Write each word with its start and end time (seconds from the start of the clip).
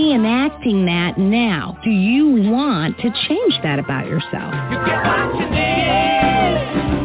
reenacting 0.00 0.86
that 0.86 1.18
now. 1.18 1.78
Do 1.84 1.90
you 1.90 2.50
want 2.50 2.96
to 2.98 3.10
change 3.28 3.54
that 3.62 3.78
about 3.78 4.06
yourself? 4.06 4.52
You 4.62 4.78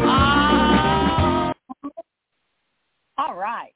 ah. 0.07 1.53
All 3.17 3.35
right. 3.35 3.73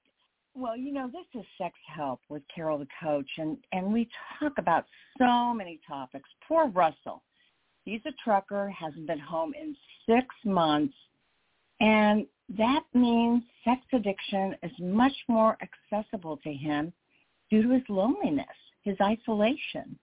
Well, 0.56 0.78
you 0.78 0.94
know, 0.94 1.10
this 1.12 1.26
is 1.40 1.46
Sex 1.58 1.74
Help 1.94 2.22
with 2.30 2.44
Carol 2.54 2.78
the 2.78 2.88
Coach, 3.02 3.30
and, 3.38 3.58
and 3.72 3.92
we 3.92 4.10
talk 4.40 4.54
about 4.58 4.86
so 5.18 5.54
many 5.54 5.80
topics. 5.88 6.30
Poor 6.48 6.68
Russell. 6.70 7.24
He's 7.86 8.02
a 8.06 8.12
trucker, 8.24 8.70
hasn't 8.70 9.08
been 9.08 9.20
home 9.20 9.54
in 9.60 9.76
six 10.06 10.28
months, 10.46 10.94
and 11.80 12.26
that 12.58 12.84
means 12.94 13.44
sex 13.64 13.82
addiction 13.94 14.56
is 14.64 14.72
much 14.80 15.14
more 15.28 15.58
accessible 15.62 16.38
to 16.44 16.52
him 16.52 16.92
due 17.50 17.64
to 17.64 17.70
his 17.70 17.84
loneliness, 17.90 18.46
his 18.84 18.98
isolation. 19.02 19.98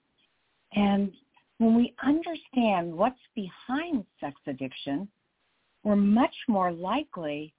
And 0.75 1.13
when 1.59 1.75
we 1.75 1.95
understand 2.05 2.93
what's 2.93 3.21
behind 3.35 4.05
sex 4.21 4.37
addiction, 4.47 5.09
we're 5.83 5.97
much 5.97 6.35
more 6.49 6.73
likely 6.73 7.55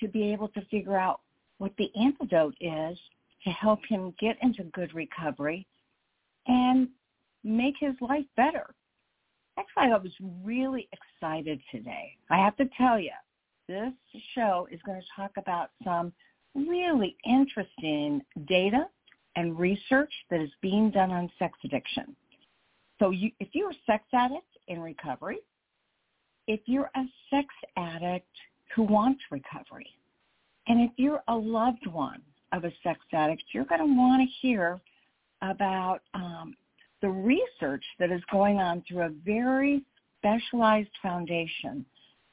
to 0.00 0.08
be 0.08 0.32
able 0.32 0.48
to 0.48 0.60
figure 0.70 0.96
out 0.96 1.20
what 1.58 1.72
the 1.78 1.90
antidote 1.98 2.56
is 2.60 2.98
to 3.44 3.50
help 3.50 3.80
him 3.88 4.14
get 4.20 4.36
into 4.42 4.64
good 4.64 4.92
recovery 4.94 5.66
and 6.46 6.88
make 7.44 7.74
his 7.78 7.94
life 8.00 8.24
better. 8.36 8.74
That's 9.56 9.68
why 9.74 9.90
I 9.90 9.96
was 9.98 10.12
really 10.42 10.88
excited 10.92 11.60
today. 11.70 12.16
I 12.30 12.38
have 12.38 12.56
to 12.56 12.68
tell 12.76 12.98
you, 12.98 13.12
this 13.68 13.92
show 14.34 14.66
is 14.70 14.80
going 14.84 15.00
to 15.00 15.06
talk 15.14 15.32
about 15.36 15.70
some 15.84 16.12
really 16.54 17.16
interesting 17.24 18.22
data 18.48 18.86
and 19.36 19.58
research 19.58 20.12
that 20.30 20.40
is 20.40 20.50
being 20.60 20.90
done 20.90 21.10
on 21.10 21.30
sex 21.38 21.58
addiction. 21.64 22.16
So 22.98 23.10
you, 23.10 23.30
if 23.40 23.48
you're 23.52 23.70
a 23.70 23.80
sex 23.86 24.04
addict 24.12 24.58
in 24.68 24.80
recovery, 24.80 25.38
if 26.46 26.60
you're 26.66 26.90
a 26.96 27.04
sex 27.30 27.46
addict 27.76 28.26
who 28.74 28.82
wants 28.82 29.20
recovery, 29.30 29.86
and 30.68 30.80
if 30.80 30.90
you're 30.96 31.22
a 31.28 31.34
loved 31.34 31.86
one 31.86 32.22
of 32.52 32.64
a 32.64 32.72
sex 32.82 33.00
addict, 33.12 33.42
you're 33.52 33.64
going 33.64 33.80
to 33.80 33.86
want 33.86 34.20
to 34.22 34.46
hear 34.46 34.80
about 35.42 36.00
um, 36.14 36.54
the 37.00 37.08
research 37.08 37.84
that 37.98 38.10
is 38.10 38.20
going 38.30 38.58
on 38.58 38.82
through 38.86 39.02
a 39.02 39.10
very 39.24 39.82
specialized 40.18 40.90
foundation, 41.02 41.84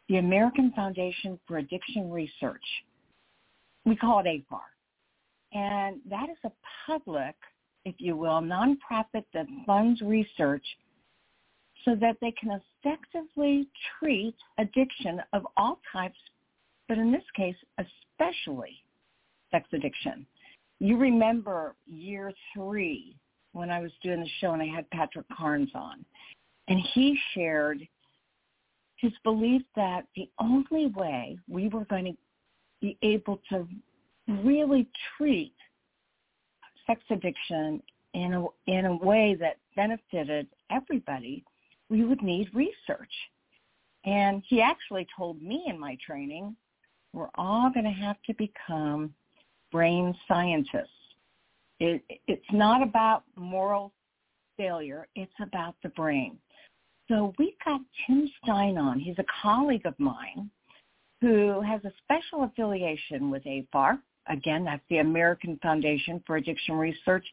the 0.09 0.17
American 0.17 0.71
Foundation 0.75 1.39
for 1.47 1.57
Addiction 1.57 2.11
Research. 2.11 2.63
We 3.85 3.95
call 3.95 4.19
it 4.19 4.25
AFAR. 4.25 4.59
And 5.57 6.01
that 6.07 6.29
is 6.29 6.37
a 6.43 6.51
public, 6.85 7.35
if 7.83 7.95
you 7.97 8.15
will, 8.15 8.41
nonprofit 8.41 9.23
that 9.33 9.47
funds 9.65 10.01
research 10.01 10.63
so 11.83 11.95
that 11.95 12.17
they 12.21 12.31
can 12.31 12.61
effectively 12.85 13.67
treat 13.97 14.35
addiction 14.59 15.19
of 15.33 15.47
all 15.57 15.79
types, 15.91 16.19
but 16.87 16.99
in 16.99 17.11
this 17.11 17.23
case, 17.35 17.55
especially 17.79 18.83
sex 19.49 19.67
addiction. 19.73 20.27
You 20.79 20.95
remember 20.97 21.73
year 21.87 22.31
three 22.53 23.15
when 23.53 23.71
I 23.71 23.79
was 23.79 23.91
doing 24.03 24.19
the 24.19 24.29
show 24.39 24.53
and 24.53 24.61
I 24.61 24.67
had 24.67 24.87
Patrick 24.91 25.25
Carnes 25.35 25.71
on, 25.73 26.05
and 26.67 26.79
he 26.93 27.17
shared 27.33 27.79
his 28.97 29.13
belief 29.23 29.63
that 29.75 30.05
the 30.15 30.29
only 30.39 30.87
way 30.87 31.39
we 31.49 31.67
were 31.69 31.85
going 31.85 32.05
to 32.05 32.17
be 32.79 32.95
able 33.01 33.41
to 33.49 33.67
really 34.27 34.87
treat 35.17 35.53
sex 36.85 37.01
addiction 37.09 37.81
in 38.13 38.33
a, 38.33 38.45
in 38.71 38.85
a 38.85 38.95
way 38.97 39.35
that 39.39 39.57
benefited 39.75 40.47
everybody, 40.71 41.43
we 41.89 42.03
would 42.03 42.21
need 42.21 42.49
research. 42.53 43.11
And 44.05 44.41
he 44.47 44.61
actually 44.61 45.07
told 45.15 45.41
me 45.41 45.65
in 45.67 45.79
my 45.79 45.97
training, 46.05 46.55
we're 47.13 47.29
all 47.35 47.69
going 47.73 47.85
to 47.85 47.91
have 47.91 48.17
to 48.25 48.33
become 48.35 49.13
brain 49.71 50.15
scientists. 50.27 50.89
It, 51.79 52.01
it's 52.27 52.45
not 52.51 52.81
about 52.81 53.23
moral 53.35 53.91
failure. 54.57 55.07
It's 55.15 55.31
about 55.41 55.75
the 55.83 55.89
brain. 55.89 56.37
So 57.07 57.33
we 57.37 57.55
got 57.63 57.81
Tim 58.05 58.29
Stein 58.43 58.77
on. 58.77 58.99
He's 58.99 59.17
a 59.19 59.25
colleague 59.41 59.85
of 59.85 59.93
mine 59.99 60.49
who 61.21 61.61
has 61.61 61.81
a 61.85 61.91
special 62.03 62.43
affiliation 62.43 63.29
with 63.29 63.43
AFAR. 63.45 63.99
Again, 64.29 64.63
that's 64.65 64.83
the 64.89 64.97
American 64.97 65.57
Foundation 65.61 66.21
for 66.25 66.37
Addiction 66.37 66.75
Research. 66.75 67.25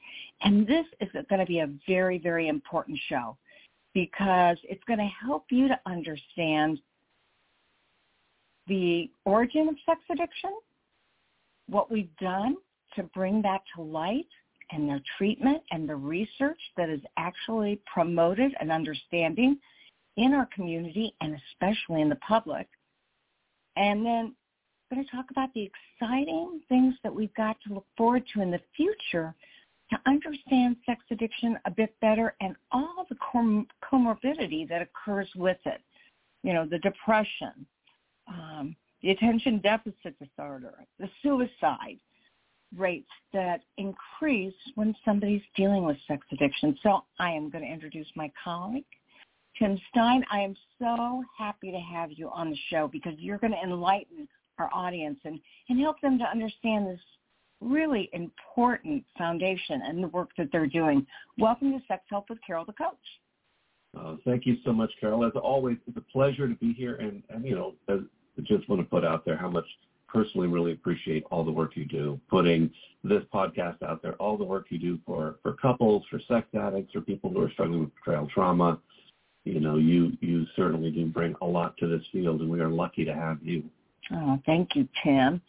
And 0.42 0.66
this 0.66 0.86
is 1.00 1.08
going 1.28 1.40
to 1.40 1.46
be 1.46 1.60
a 1.60 1.68
very, 1.88 2.18
very 2.18 2.48
important 2.48 2.98
show 3.08 3.36
because 3.94 4.56
it's 4.64 4.82
going 4.84 4.98
to 4.98 5.10
help 5.24 5.46
you 5.50 5.68
to 5.68 5.78
understand 5.86 6.78
the 8.66 9.10
origin 9.24 9.68
of 9.68 9.76
sex 9.86 10.00
addiction, 10.10 10.50
what 11.68 11.90
we've 11.90 12.14
done 12.20 12.56
to 12.96 13.02
bring 13.14 13.42
that 13.42 13.62
to 13.74 13.82
light, 13.82 14.26
and 14.70 14.88
the 14.88 15.00
treatment 15.18 15.62
and 15.70 15.88
the 15.88 15.94
research 15.94 16.58
that 16.76 16.88
is 16.88 17.00
actually 17.16 17.80
promoted 17.92 18.52
and 18.60 18.72
understanding 18.72 19.58
in 20.16 20.32
our 20.32 20.48
community 20.54 21.14
and 21.20 21.38
especially 21.52 22.00
in 22.00 22.08
the 22.08 22.16
public. 22.16 22.66
And 23.76 24.04
then 24.04 24.34
going 24.90 25.04
to 25.04 25.10
talk 25.10 25.26
about 25.30 25.52
the 25.54 25.68
exciting 26.00 26.60
things 26.68 26.94
that 27.02 27.14
we've 27.14 27.34
got 27.34 27.56
to 27.66 27.74
look 27.74 27.86
forward 27.96 28.24
to 28.34 28.40
in 28.40 28.50
the 28.50 28.60
future 28.76 29.34
to 29.90 29.98
understand 30.06 30.76
sex 30.86 31.02
addiction 31.10 31.58
a 31.66 31.70
bit 31.70 31.94
better 32.00 32.34
and 32.40 32.56
all 32.72 33.06
the 33.08 33.16
com- 33.32 33.66
comorbidity 33.82 34.68
that 34.68 34.82
occurs 34.82 35.28
with 35.36 35.58
it. 35.66 35.80
You 36.42 36.52
know, 36.52 36.66
the 36.66 36.78
depression, 36.78 37.66
um, 38.28 38.76
the 39.02 39.10
attention 39.10 39.58
deficit 39.58 40.16
disorder, 40.18 40.74
the 40.98 41.08
suicide, 41.22 41.98
rates 42.76 43.10
that 43.32 43.62
increase 43.78 44.54
when 44.74 44.94
somebody's 45.04 45.42
dealing 45.56 45.84
with 45.84 45.96
sex 46.08 46.26
addiction. 46.32 46.76
So 46.82 47.04
I 47.18 47.30
am 47.30 47.50
going 47.50 47.64
to 47.64 47.70
introduce 47.70 48.08
my 48.16 48.30
colleague, 48.42 48.84
Tim 49.58 49.78
Stein. 49.90 50.24
I 50.30 50.40
am 50.40 50.56
so 50.78 51.22
happy 51.38 51.70
to 51.70 51.78
have 51.78 52.10
you 52.12 52.30
on 52.30 52.50
the 52.50 52.58
show 52.70 52.88
because 52.88 53.14
you're 53.18 53.38
going 53.38 53.52
to 53.52 53.62
enlighten 53.62 54.28
our 54.58 54.70
audience 54.72 55.18
and, 55.24 55.40
and 55.68 55.80
help 55.80 56.00
them 56.00 56.18
to 56.18 56.24
understand 56.24 56.86
this 56.86 57.00
really 57.60 58.10
important 58.12 59.04
foundation 59.16 59.82
and 59.86 60.02
the 60.02 60.08
work 60.08 60.30
that 60.36 60.48
they're 60.52 60.66
doing. 60.66 61.06
Welcome 61.38 61.72
to 61.72 61.78
Sex 61.88 62.02
Help 62.10 62.30
with 62.30 62.38
Carol 62.46 62.64
the 62.64 62.72
Coach. 62.72 62.94
Uh, 63.98 64.16
thank 64.24 64.44
you 64.44 64.56
so 64.64 64.72
much, 64.72 64.90
Carol. 65.00 65.24
As 65.24 65.32
always, 65.40 65.78
it's 65.86 65.96
a 65.96 66.00
pleasure 66.00 66.48
to 66.48 66.54
be 66.56 66.72
here. 66.72 66.96
And, 66.96 67.22
and 67.30 67.44
you 67.44 67.54
know, 67.54 67.74
I 67.88 67.98
just 68.42 68.68
want 68.68 68.82
to 68.82 68.88
put 68.88 69.04
out 69.04 69.24
there 69.24 69.36
how 69.36 69.48
much 69.48 69.66
personally 70.08 70.46
really 70.46 70.72
appreciate 70.72 71.24
all 71.30 71.44
the 71.44 71.50
work 71.50 71.76
you 71.76 71.84
do, 71.84 72.20
putting 72.28 72.70
this 73.02 73.22
podcast 73.32 73.82
out 73.82 74.02
there, 74.02 74.14
all 74.14 74.36
the 74.36 74.44
work 74.44 74.66
you 74.70 74.78
do 74.78 74.98
for, 75.04 75.36
for 75.42 75.54
couples, 75.54 76.04
for 76.10 76.20
sex 76.28 76.46
addicts, 76.54 76.92
for 76.92 77.00
people 77.00 77.30
who 77.30 77.40
are 77.40 77.50
struggling 77.50 77.80
with 77.80 77.94
betrayal 77.96 78.28
trauma. 78.32 78.78
You 79.44 79.60
know, 79.60 79.76
you, 79.76 80.12
you 80.20 80.46
certainly 80.56 80.90
do 80.90 81.06
bring 81.06 81.34
a 81.42 81.46
lot 81.46 81.76
to 81.78 81.86
this 81.86 82.02
field, 82.12 82.40
and 82.40 82.50
we 82.50 82.60
are 82.60 82.68
lucky 82.68 83.04
to 83.04 83.12
have 83.12 83.38
you. 83.42 83.64
Oh, 84.12 84.38
thank 84.46 84.76
you, 84.76 84.88
Tim. 85.02 85.40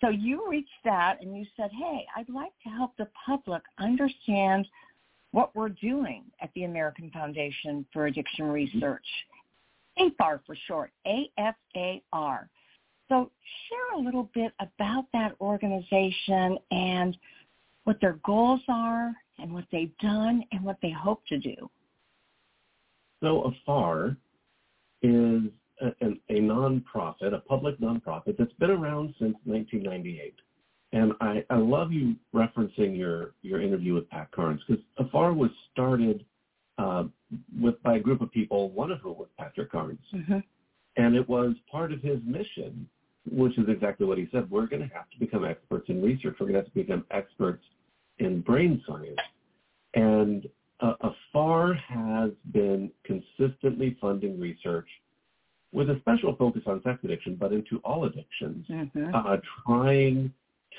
So 0.00 0.08
you 0.08 0.48
reached 0.48 0.86
out 0.88 1.20
and 1.20 1.36
you 1.36 1.44
said, 1.56 1.70
hey, 1.72 2.06
I'd 2.16 2.28
like 2.30 2.52
to 2.64 2.70
help 2.70 2.96
the 2.96 3.08
public 3.26 3.62
understand 3.78 4.66
what 5.32 5.54
we're 5.54 5.68
doing 5.68 6.24
at 6.40 6.50
the 6.54 6.64
American 6.64 7.10
Foundation 7.10 7.84
for 7.92 8.06
Addiction 8.06 8.46
mm-hmm. 8.46 8.54
Research. 8.54 9.06
AFAR 9.98 10.40
for 10.46 10.56
short, 10.66 10.90
A-F-A-R. 11.06 12.48
So 13.08 13.30
share 13.68 13.98
a 13.98 14.02
little 14.02 14.30
bit 14.34 14.52
about 14.60 15.06
that 15.12 15.34
organization 15.40 16.58
and 16.70 17.16
what 17.84 18.00
their 18.00 18.18
goals 18.24 18.60
are 18.68 19.12
and 19.38 19.52
what 19.52 19.64
they've 19.72 19.96
done 19.98 20.44
and 20.52 20.62
what 20.62 20.78
they 20.80 20.90
hope 20.90 21.26
to 21.26 21.38
do. 21.38 21.70
So 23.22 23.52
AFAR 23.68 24.16
is 25.02 25.42
a, 25.80 26.06
a, 26.28 26.40
nonprofit, 26.40 27.34
a 27.34 27.42
public 27.48 27.78
nonprofit 27.80 28.36
that's 28.38 28.52
been 28.54 28.70
around 28.70 29.14
since 29.18 29.36
1998. 29.44 30.34
And 30.92 31.12
I, 31.20 31.44
I 31.50 31.56
love 31.56 31.92
you 31.92 32.16
referencing 32.34 32.96
your, 32.98 33.32
your 33.42 33.60
interview 33.60 33.94
with 33.94 34.08
Pat 34.10 34.30
Carnes 34.32 34.60
because 34.66 34.82
AFAR 34.98 35.34
was 35.34 35.50
started 35.72 36.24
uh, 36.78 37.04
with 37.60 37.80
by 37.82 37.96
a 37.96 38.00
group 38.00 38.20
of 38.20 38.30
people, 38.32 38.70
one 38.70 38.90
of 38.90 39.00
whom 39.00 39.18
was 39.18 39.28
Patrick 39.38 39.70
Carnes. 39.70 39.98
Mm-hmm. 40.14 40.38
And 40.96 41.14
it 41.14 41.28
was 41.28 41.54
part 41.70 41.92
of 41.92 42.00
his 42.02 42.18
mission, 42.24 42.88
which 43.30 43.56
is 43.58 43.68
exactly 43.68 44.06
what 44.06 44.18
he 44.18 44.28
said. 44.32 44.50
We're 44.50 44.66
going 44.66 44.82
to 44.82 44.94
have 44.94 45.08
to 45.10 45.18
become 45.18 45.44
experts 45.44 45.88
in 45.88 46.02
research. 46.02 46.36
We're 46.40 46.46
going 46.46 46.54
to 46.54 46.60
have 46.60 46.72
to 46.72 46.74
become 46.74 47.04
experts 47.10 47.64
in 48.18 48.40
brain 48.40 48.82
science. 48.86 49.20
And 49.94 50.48
uh, 50.80 50.94
AFAR 51.34 51.78
has 51.78 52.30
been 52.52 52.90
consistently 53.04 53.96
funding 54.00 54.40
research 54.40 54.88
with 55.72 55.90
a 55.90 55.98
special 56.00 56.34
focus 56.36 56.62
on 56.66 56.82
sex 56.82 56.98
addiction, 57.04 57.36
but 57.38 57.52
into 57.52 57.78
all 57.84 58.04
addictions, 58.04 58.66
mm-hmm. 58.68 59.14
uh, 59.14 59.36
trying 59.64 60.32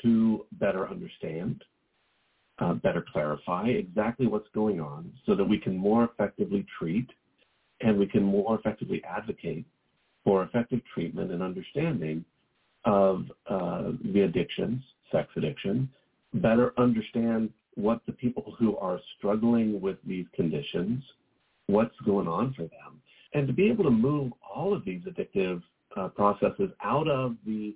to 0.04 0.46
better 0.54 0.88
understand, 0.88 1.64
uh, 2.60 2.74
better 2.74 3.06
clarify 3.12 3.68
exactly 3.68 4.28
what's 4.28 4.48
going 4.54 4.80
on 4.80 5.12
so 5.26 5.36
that 5.36 5.46
we 5.46 5.58
can 5.58 5.76
more 5.76 6.04
effectively 6.04 6.66
treat 6.78 7.08
and 7.82 7.98
we 7.98 8.06
can 8.06 8.24
more 8.24 8.56
effectively 8.56 9.02
advocate 9.04 9.66
for 10.24 10.44
effective 10.44 10.82
treatment 10.94 11.32
and 11.32 11.42
understanding 11.42 12.24
of 12.86 13.26
uh, 13.50 13.92
the 14.14 14.22
addictions, 14.22 14.82
sex 15.12 15.30
addiction, 15.36 15.90
better 16.36 16.74
understand 16.78 17.50
what 17.76 18.02
the 18.06 18.12
people 18.12 18.56
who 18.60 18.78
are 18.78 19.00
struggling 19.18 19.80
with 19.82 19.98
these 20.06 20.26
conditions, 20.36 21.04
what's 21.68 21.96
going 22.06 22.28
on 22.28 22.54
for 22.54 22.64
them, 22.64 23.02
and 23.34 23.48
to 23.48 23.54
be 23.54 23.70
able 23.70 23.84
to 23.84 23.92
move 23.92 24.32
all 24.54 24.74
of 24.74 24.84
these 24.86 25.02
addictive 25.04 25.62
uh, 25.96 26.08
processes 26.10 26.70
out 26.84 27.08
of 27.08 27.36
the 27.46 27.76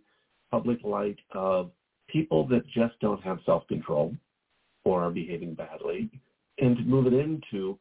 public 0.52 0.80
light 0.84 1.18
of 1.34 1.72
people 2.07 2.48
that 2.48 2.66
just 2.68 3.00
don't 3.00 3.22
have 3.24 3.40
self-control 3.46 4.13
or 4.84 5.04
are 5.04 5.12
behaving 5.12 5.54
badly, 5.54 6.10
and 6.60 6.78
to 6.78 6.84
move 6.84 7.07
it 7.07 7.13
into 7.13 7.78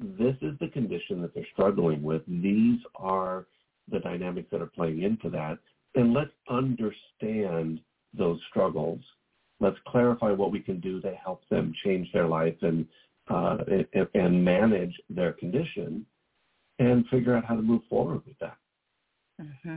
this 0.00 0.34
is 0.42 0.54
the 0.60 0.68
condition 0.68 1.20
that 1.22 1.34
they're 1.34 1.46
struggling 1.52 2.02
with. 2.02 2.22
These 2.26 2.78
are 2.96 3.46
the 3.90 3.98
dynamics 4.00 4.48
that 4.52 4.62
are 4.62 4.66
playing 4.66 5.02
into 5.02 5.30
that. 5.30 5.58
And 5.94 6.12
let's 6.12 6.30
understand 6.48 7.80
those 8.16 8.38
struggles. 8.50 9.00
Let's 9.60 9.76
clarify 9.88 10.32
what 10.32 10.52
we 10.52 10.60
can 10.60 10.80
do 10.80 11.00
to 11.00 11.12
help 11.14 11.42
them 11.48 11.72
change 11.84 12.08
their 12.12 12.26
life 12.28 12.56
and 12.62 12.86
uh, 13.30 13.58
and, 13.92 14.08
and 14.14 14.42
manage 14.42 14.94
their 15.10 15.32
condition 15.34 16.06
and 16.78 17.06
figure 17.08 17.36
out 17.36 17.44
how 17.44 17.56
to 17.56 17.62
move 17.62 17.82
forward 17.88 18.22
with 18.26 18.38
that. 18.40 18.56
Mm-hmm. 19.40 19.76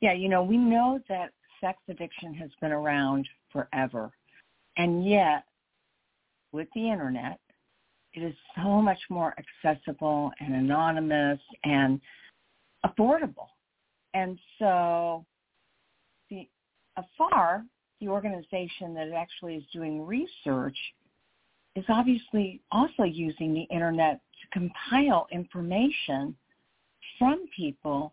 Yeah, 0.00 0.12
you 0.12 0.28
know, 0.28 0.42
we 0.42 0.56
know 0.56 1.00
that 1.08 1.32
sex 1.60 1.78
addiction 1.88 2.34
has 2.34 2.50
been 2.60 2.72
around 2.72 3.28
forever. 3.52 4.10
And 4.76 5.06
yet, 5.06 5.44
with 6.52 6.68
the 6.74 6.90
internet, 6.90 7.38
it 8.14 8.20
is 8.22 8.34
so 8.56 8.82
much 8.82 8.98
more 9.08 9.34
accessible 9.38 10.32
and 10.40 10.54
anonymous 10.54 11.38
and 11.64 12.00
affordable. 12.84 13.48
And 14.14 14.38
so 14.58 15.24
the 16.28 16.48
AFAR, 16.98 17.64
the 18.00 18.08
organization 18.08 18.94
that 18.94 19.12
actually 19.14 19.56
is 19.56 19.64
doing 19.72 20.04
research, 20.04 20.76
is 21.76 21.84
obviously 21.88 22.60
also 22.72 23.04
using 23.04 23.54
the 23.54 23.62
internet 23.74 24.20
compile 24.52 25.26
information 25.30 26.34
from 27.18 27.46
people 27.56 28.12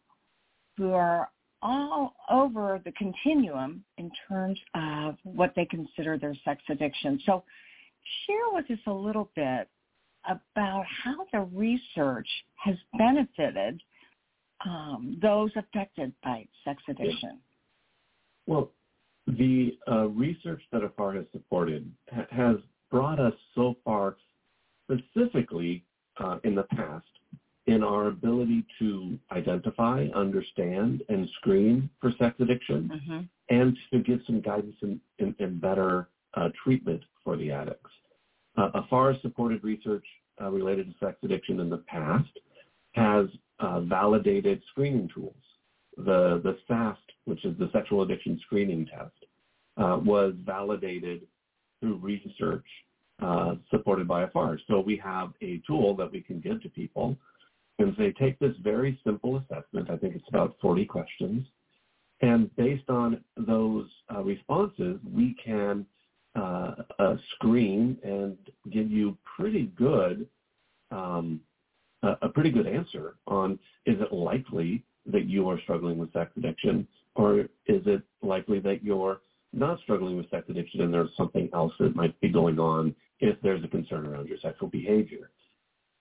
who 0.78 0.92
are 0.92 1.30
all 1.62 2.14
over 2.30 2.80
the 2.86 2.92
continuum 2.92 3.84
in 3.98 4.12
terms 4.28 4.60
of 4.76 5.16
what 5.24 5.54
they 5.56 5.66
consider 5.66 6.18
their 6.18 6.36
sex 6.46 6.62
addiction. 6.70 7.20
So 7.26 7.44
share 8.26 8.54
with 8.54 8.70
us 8.70 8.80
a 8.86 8.92
little 8.92 9.30
bit 9.36 9.68
about 10.30 10.86
how 11.04 11.26
the 11.34 11.42
research 11.56 12.28
has 12.56 12.76
benefited 12.98 13.82
um, 14.66 15.18
those 15.22 15.52
affected 15.56 16.12
by 16.24 16.46
sex 16.64 16.82
addiction. 16.90 17.40
Well, 18.46 18.72
the 19.28 19.78
uh, 19.90 20.08
research 20.08 20.62
that 20.72 20.82
AFAR 20.82 21.16
has 21.16 21.26
supported 21.32 21.92
ha- 22.14 22.28
has 22.32 22.58
brought 22.90 23.20
us 23.20 23.34
so 23.56 23.76
far 23.84 24.16
specifically 24.90 25.84
uh, 26.20 26.38
in 26.44 26.56
the 26.56 26.64
past 26.64 27.06
in 27.68 27.84
our 27.84 28.08
ability 28.08 28.66
to 28.80 29.20
identify, 29.32 30.08
understand, 30.16 31.04
and 31.10 31.28
screen 31.38 31.90
for 32.00 32.12
sex 32.18 32.36
addiction, 32.40 32.90
mm-hmm. 32.94 33.20
and 33.50 33.78
to 33.92 34.00
give 34.00 34.22
some 34.26 34.42
guidance 34.42 34.76
and, 34.82 35.00
and, 35.20 35.36
and 35.40 35.60
better 35.60 36.08
uh, 36.36 36.48
treatment 36.64 37.02
for 37.24 37.36
the 37.36 37.52
addicts. 37.52 37.92
Uh, 38.58 38.70
AFAR-supported 38.74 39.64
research 39.64 40.06
uh, 40.42 40.50
related 40.50 40.88
to 40.88 41.06
sex 41.06 41.18
addiction 41.24 41.60
in 41.60 41.70
the 41.70 41.78
past 41.80 42.30
has 42.94 43.28
uh, 43.60 43.82
validated 43.82 44.62
screening 44.72 45.10
tools. 45.14 45.36
The, 45.98 46.42
the 46.44 46.58
SAST, 46.68 47.02
which 47.26 47.44
is 47.44 47.58
the 47.58 47.70
Sexual 47.74 48.04
Addiction 48.04 48.40
Screening 48.46 48.86
Test, 48.86 49.12
uh, 49.78 50.00
was 50.04 50.34
validated 50.46 51.22
through 51.80 51.98
research 51.98 52.66
uh, 53.22 53.56
supported 53.70 54.08
by 54.08 54.26
AFAR. 54.26 54.58
So 54.68 54.80
we 54.80 54.98
have 54.98 55.32
a 55.42 55.62
tool 55.66 55.96
that 55.96 56.12
we 56.12 56.22
can 56.22 56.40
give 56.40 56.62
to 56.64 56.70
people 56.70 57.16
and 57.80 57.96
say, 57.98 58.12
take 58.14 58.40
this 58.40 58.56
very 58.64 59.00
simple 59.06 59.38
assessment, 59.38 59.90
I 59.90 59.98
think 59.98 60.16
it's 60.16 60.28
about 60.30 60.56
40 60.62 60.86
questions, 60.86 61.46
and 62.22 62.56
based 62.56 62.90
on 62.90 63.22
those 63.36 63.88
uh, 64.14 64.24
responses, 64.24 65.00
we 65.14 65.36
can 65.44 65.86
uh, 66.36 66.76
uh, 67.00 67.16
screen 67.36 67.98
and 68.04 68.38
give 68.72 68.90
you 68.90 69.18
pretty 69.38 69.72
good, 69.76 70.28
um, 70.92 71.40
a, 72.04 72.16
a 72.24 72.30
pretty 72.30 72.50
good 72.50 72.68
answer 72.68 73.16
on 73.28 73.60
is 73.86 74.00
it 74.02 74.12
likely 74.12 74.84
that 75.06 75.26
you 75.26 75.48
are 75.50 75.60
struggling 75.62 75.98
with 75.98 76.12
sex 76.14 76.32
addiction, 76.38 76.88
or 77.16 77.42
is 77.42 77.82
it 77.86 78.02
likely 78.22 78.60
that 78.60 78.84
you're 78.84 79.22
not 79.54 79.80
struggling 79.82 80.18
with 80.18 80.30
sex 80.30 80.46
addiction 80.50 80.82
and 80.82 80.94
there's 80.94 81.10
something 81.16 81.50
else 81.54 81.74
that 81.80 81.96
might 81.96 82.20
be 82.20 82.30
going 82.30 82.60
on 82.60 82.94
if 83.20 83.40
there's 83.42 83.64
a 83.64 83.68
concern 83.68 84.06
around 84.06 84.28
your 84.28 84.38
sexual 84.40 84.70
behavior. 84.70 85.32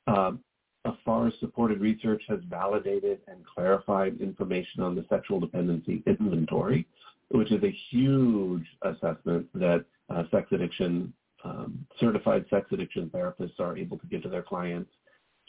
Um, 0.06 0.40
AFAR-supported 0.86 1.80
research 1.80 2.22
has 2.28 2.40
validated 2.48 3.20
and 3.26 3.44
clarified 3.44 4.20
information 4.20 4.82
on 4.82 4.94
the 4.94 5.04
sexual 5.08 5.40
dependency 5.40 6.02
inventory, 6.06 6.86
which 7.30 7.50
is 7.50 7.62
a 7.64 7.76
huge 7.90 8.66
assessment 8.82 9.46
that 9.54 9.84
uh, 10.10 10.22
sex 10.30 10.46
addiction, 10.52 11.12
um, 11.44 11.84
certified 11.98 12.44
sex 12.50 12.66
addiction 12.72 13.10
therapists 13.10 13.58
are 13.58 13.76
able 13.76 13.98
to 13.98 14.06
give 14.06 14.22
to 14.22 14.28
their 14.28 14.42
clients 14.42 14.90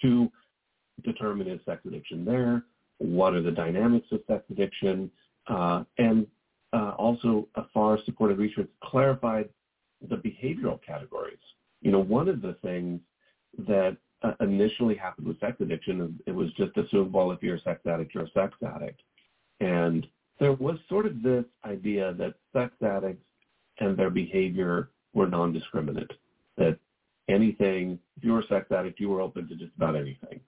to 0.02 0.32
determine 1.04 1.48
is 1.48 1.60
sex 1.66 1.82
addiction 1.86 2.26
there, 2.26 2.64
what 2.98 3.34
are 3.34 3.42
the 3.42 3.52
dynamics 3.52 4.08
of 4.12 4.22
sex 4.28 4.44
addiction, 4.50 5.12
uh, 5.48 5.84
and 6.00 6.26
uh, 6.74 6.94
also 6.98 7.48
AFAR-supported 7.56 8.38
research 8.38 8.68
clarified 8.84 9.50
the 10.10 10.16
behavioral 10.16 10.80
categories. 10.84 11.38
You 11.82 11.92
know, 11.92 12.00
one 12.00 12.28
of 12.28 12.42
the 12.42 12.56
things 12.64 13.00
that 13.68 13.96
uh, 14.24 14.34
initially 14.40 14.96
happened 14.96 15.28
with 15.28 15.40
sex 15.40 15.58
addiction, 15.60 16.02
is 16.02 16.10
it 16.26 16.32
was 16.32 16.52
just 16.54 16.76
assumed, 16.78 17.14
well, 17.14 17.32
if 17.32 17.42
you're 17.42 17.56
a 17.56 17.62
sex 17.62 17.80
addict, 17.86 18.14
you're 18.14 18.24
a 18.24 18.32
sex 18.32 18.58
addict. 18.66 19.02
And 19.60 20.08
there 20.40 20.54
was 20.54 20.78
sort 20.90 21.06
of 21.06 21.22
this 21.22 21.46
idea 21.66 22.14
that 22.14 22.34
sex 22.54 22.74
addicts 22.82 23.24
and 23.80 23.96
their 23.96 24.10
behavior 24.10 24.90
were 25.14 25.28
non-discriminate, 25.28 26.12
that 26.58 26.76
anything, 27.28 28.00
if 28.18 28.24
you 28.24 28.32
were 28.34 28.40
a 28.40 28.48
sex 28.48 28.72
addict, 28.72 29.00
you 29.00 29.10
were 29.10 29.22
open 29.22 29.48
to 29.48 29.56
just 29.56 29.72
about 29.76 29.96
anything. 29.96 30.40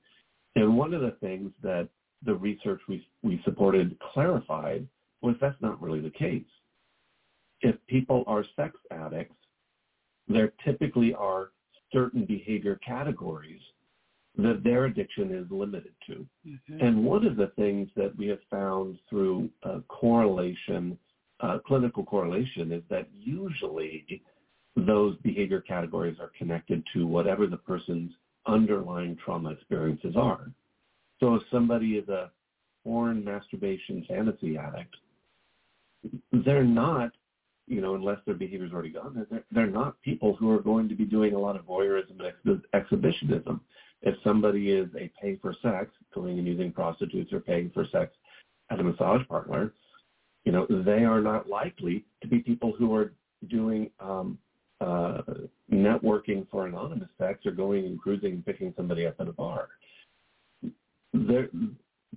And 0.56 0.78
one 0.78 0.94
of 0.94 1.02
the 1.02 1.16
things 1.22 1.52
that 1.62 1.88
the 2.24 2.34
research 2.34 2.82
we, 2.88 3.06
we 3.24 3.40
supported 3.44 3.98
clarified 4.00 4.88
was 5.22 5.36
that's 5.40 5.60
not 5.62 5.82
really 5.82 6.00
the 6.00 6.10
case. 6.10 6.42
If 7.62 7.76
people 7.88 8.24
are 8.28 8.44
sex 8.56 8.76
addicts, 8.92 9.36
there 10.30 10.54
typically 10.64 11.14
are 11.14 11.50
certain 11.92 12.24
behavior 12.26 12.80
categories 12.86 13.62
that 14.38 14.64
their 14.64 14.86
addiction 14.86 15.34
is 15.34 15.46
limited 15.50 15.94
to. 16.08 16.26
Mm-hmm. 16.48 16.86
And 16.86 17.04
one 17.04 17.26
of 17.26 17.36
the 17.36 17.52
things 17.58 17.90
that 17.96 18.16
we 18.16 18.28
have 18.28 18.40
found 18.50 19.00
through 19.10 19.50
uh, 19.64 19.80
correlation, 19.88 20.98
uh, 21.42 21.58
clinical 21.66 22.06
correlation, 22.06 22.72
is 22.72 22.84
that 22.90 23.08
usually 23.14 24.22
those 24.76 25.18
behavior 25.18 25.62
categories 25.62 26.18
are 26.20 26.32
connected 26.38 26.84
to 26.94 27.06
whatever 27.06 27.48
the 27.48 27.58
person's 27.58 28.12
underlying 28.46 29.18
trauma 29.24 29.50
experiences 29.50 30.16
are. 30.16 30.52
So 31.20 31.36
if 31.36 31.44
somebody 31.52 31.94
is 31.94 32.08
a 32.08 32.32
porn 32.84 33.24
masturbation 33.24 34.06
fantasy 34.08 34.58
addict, 34.58 34.96
they're 36.32 36.64
not 36.64 37.12
you 37.70 37.82
know, 37.82 37.94
unless 37.94 38.18
their 38.26 38.36
behavior 38.36 38.66
is 38.66 38.74
already 38.74 38.90
gone, 38.90 39.26
they're, 39.30 39.44
they're 39.52 39.68
not 39.68 40.02
people 40.02 40.36
who 40.36 40.50
are 40.52 40.60
going 40.60 40.90
to 40.90 40.96
be 40.96 41.06
doing 41.06 41.34
a 41.34 41.40
lot 41.40 41.56
of 41.56 41.66
voyeurism 41.66 42.20
and 42.20 42.24
ex- 42.24 42.66
exhibitionism. 42.74 43.62
If 44.02 44.16
somebody 44.24 44.72
is 44.72 44.90
a 44.98 45.12
pay 45.22 45.36
for 45.36 45.54
sex, 45.62 45.92
going 46.14 46.40
and 46.40 46.48
using 46.48 46.72
prostitutes 46.72 47.32
or 47.32 47.40
paying 47.40 47.70
for 47.74 47.86
sex 47.92 48.12
at 48.72 48.80
a 48.80 48.84
massage 48.84 49.22
parlor, 49.28 49.74
you 50.46 50.52
know, 50.52 50.66
they 50.70 51.04
are 51.04 51.22
not 51.22 51.48
likely 51.48 52.06
to 52.22 52.28
be 52.28 52.40
people 52.40 52.74
who 52.78 52.96
are 52.96 53.14
doing 53.50 53.92
um, 54.00 54.40
uh, 54.82 55.22
networking 55.72 56.48
for 56.50 56.66
anonymous 56.66 57.10
sex 57.20 57.46
or 57.46 57.52
going 57.52 57.86
and 57.86 58.02
cruising 58.02 58.34
and 58.34 58.46
picking 58.46 58.74
somebody 58.76 59.06
up 59.06 59.16
at 59.20 59.28
a 59.28 59.34
bar. 59.34 59.68
There, 61.14 61.50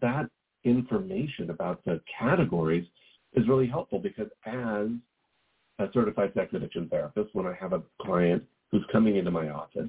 that 0.01 0.31
information 0.65 1.51
about 1.51 1.85
the 1.85 2.01
categories 2.19 2.87
is 3.35 3.49
really 3.49 3.67
helpful 3.67 3.99
because 3.99 4.29
as 4.47 4.89
a 5.83 5.91
certified 5.93 6.33
sex 6.35 6.53
addiction 6.55 6.89
therapist 6.89 7.35
when 7.35 7.47
I 7.47 7.55
have 7.61 7.73
a 7.73 7.83
client 8.01 8.43
who's 8.71 8.85
coming 8.91 9.17
into 9.17 9.31
my 9.31 9.51
office 9.51 9.89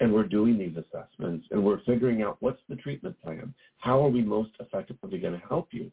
and 0.00 0.12
we're 0.12 0.26
doing 0.26 0.58
these 0.58 0.76
assessments 0.76 1.46
and 1.50 1.62
we're 1.62 1.82
figuring 1.84 2.22
out 2.22 2.36
what's 2.40 2.60
the 2.68 2.76
treatment 2.76 3.16
plan. 3.22 3.52
How 3.78 4.04
are 4.04 4.08
we 4.08 4.22
most 4.22 4.50
effectively 4.60 5.18
going 5.18 5.38
to 5.38 5.46
help 5.46 5.68
you? 5.72 5.90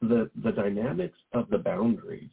The, 0.00 0.30
the 0.42 0.52
dynamics 0.52 1.18
of 1.34 1.50
the 1.50 1.58
boundaries 1.58 2.30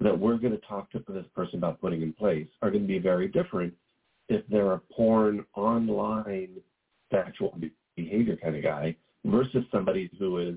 that 0.00 0.18
we're 0.18 0.38
going 0.38 0.52
to 0.52 0.66
talk 0.66 0.90
to 0.92 1.02
this 1.08 1.26
person 1.34 1.58
about 1.58 1.80
putting 1.80 2.02
in 2.02 2.12
place 2.12 2.48
are 2.62 2.70
going 2.70 2.82
to 2.82 2.88
be 2.88 2.98
very 2.98 3.28
different 3.28 3.74
if 4.28 4.42
they're 4.48 4.72
a 4.72 4.78
porn 4.78 5.44
online 5.54 6.56
sexual 7.10 7.56
behavior 7.96 8.36
kind 8.42 8.56
of 8.56 8.62
guy 8.62 8.96
versus 9.24 9.64
somebody 9.70 10.10
who 10.18 10.38
is 10.38 10.56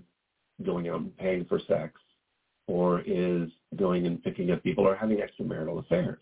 going 0.65 0.89
out 0.89 1.01
and 1.01 1.17
paying 1.17 1.45
for 1.45 1.59
sex 1.67 1.93
or 2.69 3.01
is 3.01 3.49
going 3.77 4.05
and 4.05 4.23
picking 4.23 4.51
up 4.51 4.61
people 4.61 4.88
or 4.88 4.95
having 4.95 5.17
extramarital 5.17 5.79
affairs. 5.79 6.21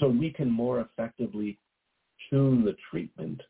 So 0.00 0.08
we 0.08 0.30
can 0.30 0.50
more 0.50 0.80
effectively 0.80 1.58
tune 2.30 2.64
the 2.64 2.74
treatment 2.90 3.42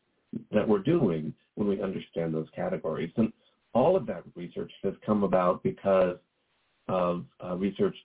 that 0.51 0.67
we're 0.67 0.83
doing 0.83 1.33
when 1.55 1.69
we 1.69 1.81
understand 1.81 2.33
those 2.33 2.47
categories. 2.53 3.11
And 3.15 3.31
all 3.73 3.95
of 3.95 4.05
that 4.07 4.23
research 4.35 4.71
has 4.83 4.93
come 5.05 5.23
about 5.23 5.63
because 5.63 6.17
of 6.89 7.23
uh, 7.41 7.55
research 7.55 7.95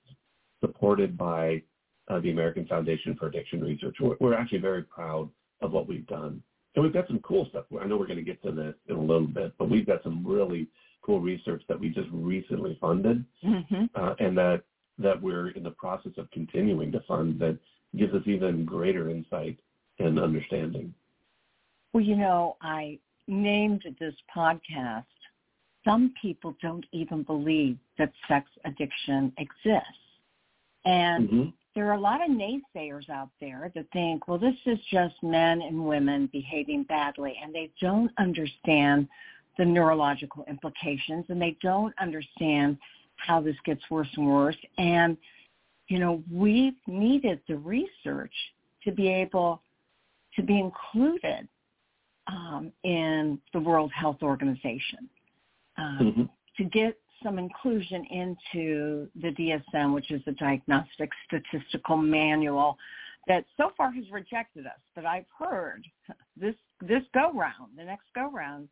supported 0.61 1.19
by 1.19 1.61
uh, 2.09 2.21
the 2.21 2.31
American 2.31 2.67
Foundation 2.67 3.17
for 3.19 3.27
Addiction 3.27 3.63
Research. 3.63 3.97
We're, 4.01 4.17
we're, 4.21 4.35
actually 4.35 4.59
very 4.59 4.83
proud 4.83 5.29
of 5.61 5.73
what 5.73 5.89
we've 5.89 6.07
done. 6.07 6.41
And 6.77 6.85
we've 6.85 6.93
got 6.93 7.09
some 7.09 7.19
cool 7.21 7.47
stuff. 7.51 7.65
I 7.81 7.87
know 7.87 7.97
we're 7.97 8.07
going 8.07 8.19
to 8.19 8.23
get 8.25 8.43
to 8.45 8.53
this 8.53 8.75
in 8.89 8.95
a 8.95 9.01
little 9.01 9.27
bit, 9.27 9.55
but 9.59 9.69
we've 9.69 9.87
got 9.87 10.05
some 10.05 10.25
really 10.25 10.69
cool 11.05 11.21
research 11.21 11.63
that 11.69 11.79
we 11.79 11.89
just 11.89 12.09
recently 12.13 12.77
funded 12.81 13.25
mm-hmm. 13.45 13.85
uh, 13.95 14.15
and 14.19 14.37
that 14.37 14.63
that 14.99 15.21
we're 15.21 15.49
in 15.51 15.63
the 15.63 15.71
process 15.71 16.13
of 16.19 16.31
continuing 16.31 16.93
to 16.93 17.01
fund 17.01 17.39
that 17.41 17.59
gives 17.97 18.15
us 18.15 18.23
even 18.27 18.65
greater 18.65 19.11
insight 19.11 19.59
and 19.99 20.19
understanding. 20.19 20.95
Well, 21.93 22.03
you 22.03 22.17
know, 22.17 22.57
I 22.63 22.99
named 23.27 23.83
this 23.99 24.15
podcast, 24.35 25.05
Some 25.85 26.13
People 26.21 26.57
Don't 26.63 26.85
Even 26.93 27.23
Believe 27.23 27.79
That 27.99 28.13
Sex 28.29 28.49
Addiction 28.65 29.33
Exists. 29.39 29.87
And 30.85 31.29
mm-hmm. 31.29 31.49
there 31.75 31.89
are 31.89 31.95
a 31.95 32.01
lot 32.01 32.21
of 32.21 32.31
naysayers 32.31 33.09
out 33.09 33.31
there 33.41 33.71
that 33.75 33.87
think, 33.93 34.29
well, 34.29 34.39
this 34.39 34.57
is 34.67 34.79
just 34.91 35.15
men 35.23 35.63
and 35.63 35.87
women 35.87 36.29
behaving 36.33 36.85
badly, 36.85 37.39
and 37.43 37.55
they 37.55 37.71
don't 37.81 38.11
understand 38.19 39.09
the 39.59 39.65
neurological 39.65 40.45
implications 40.49 41.25
and 41.29 41.41
they 41.41 41.57
don't 41.63 41.95
understand 42.01 42.77
how 43.17 43.41
this 43.41 43.57
gets 43.65 43.83
worse 43.91 44.09
and 44.17 44.27
worse. 44.27 44.57
And, 44.79 45.17
you 45.89 45.99
know, 45.99 46.23
we've 46.31 46.75
needed 46.87 47.41
the 47.49 47.57
research 47.57 48.35
to 48.85 48.93
be 48.93 49.09
able 49.09 49.63
to 50.37 50.43
be 50.43 50.59
included 50.59 51.49
um, 52.27 52.73
in 52.83 53.39
the 53.53 53.61
World 53.61 53.93
Health 53.93 54.19
Organization 54.23 55.09
um, 55.77 55.99
mm-hmm. 56.01 56.23
to 56.63 56.71
get 56.71 56.97
some 57.23 57.39
inclusion 57.39 58.05
into 58.11 59.09
the 59.21 59.31
DSM, 59.31 59.95
which 59.95 60.11
is 60.11 60.21
the 60.27 60.33
Diagnostic 60.33 61.11
Statistical 61.27 61.97
Manual 61.97 62.77
that 63.27 63.45
so 63.57 63.73
far 63.77 63.91
has 63.93 64.05
rejected 64.11 64.67
us. 64.67 64.79
But 64.95 65.07
I've 65.07 65.25
heard 65.39 65.87
this 66.37 66.55
this 66.81 67.03
go 67.15 67.33
round, 67.33 67.73
the 67.77 67.85
next 67.85 68.07
go 68.15 68.31
round, 68.31 68.69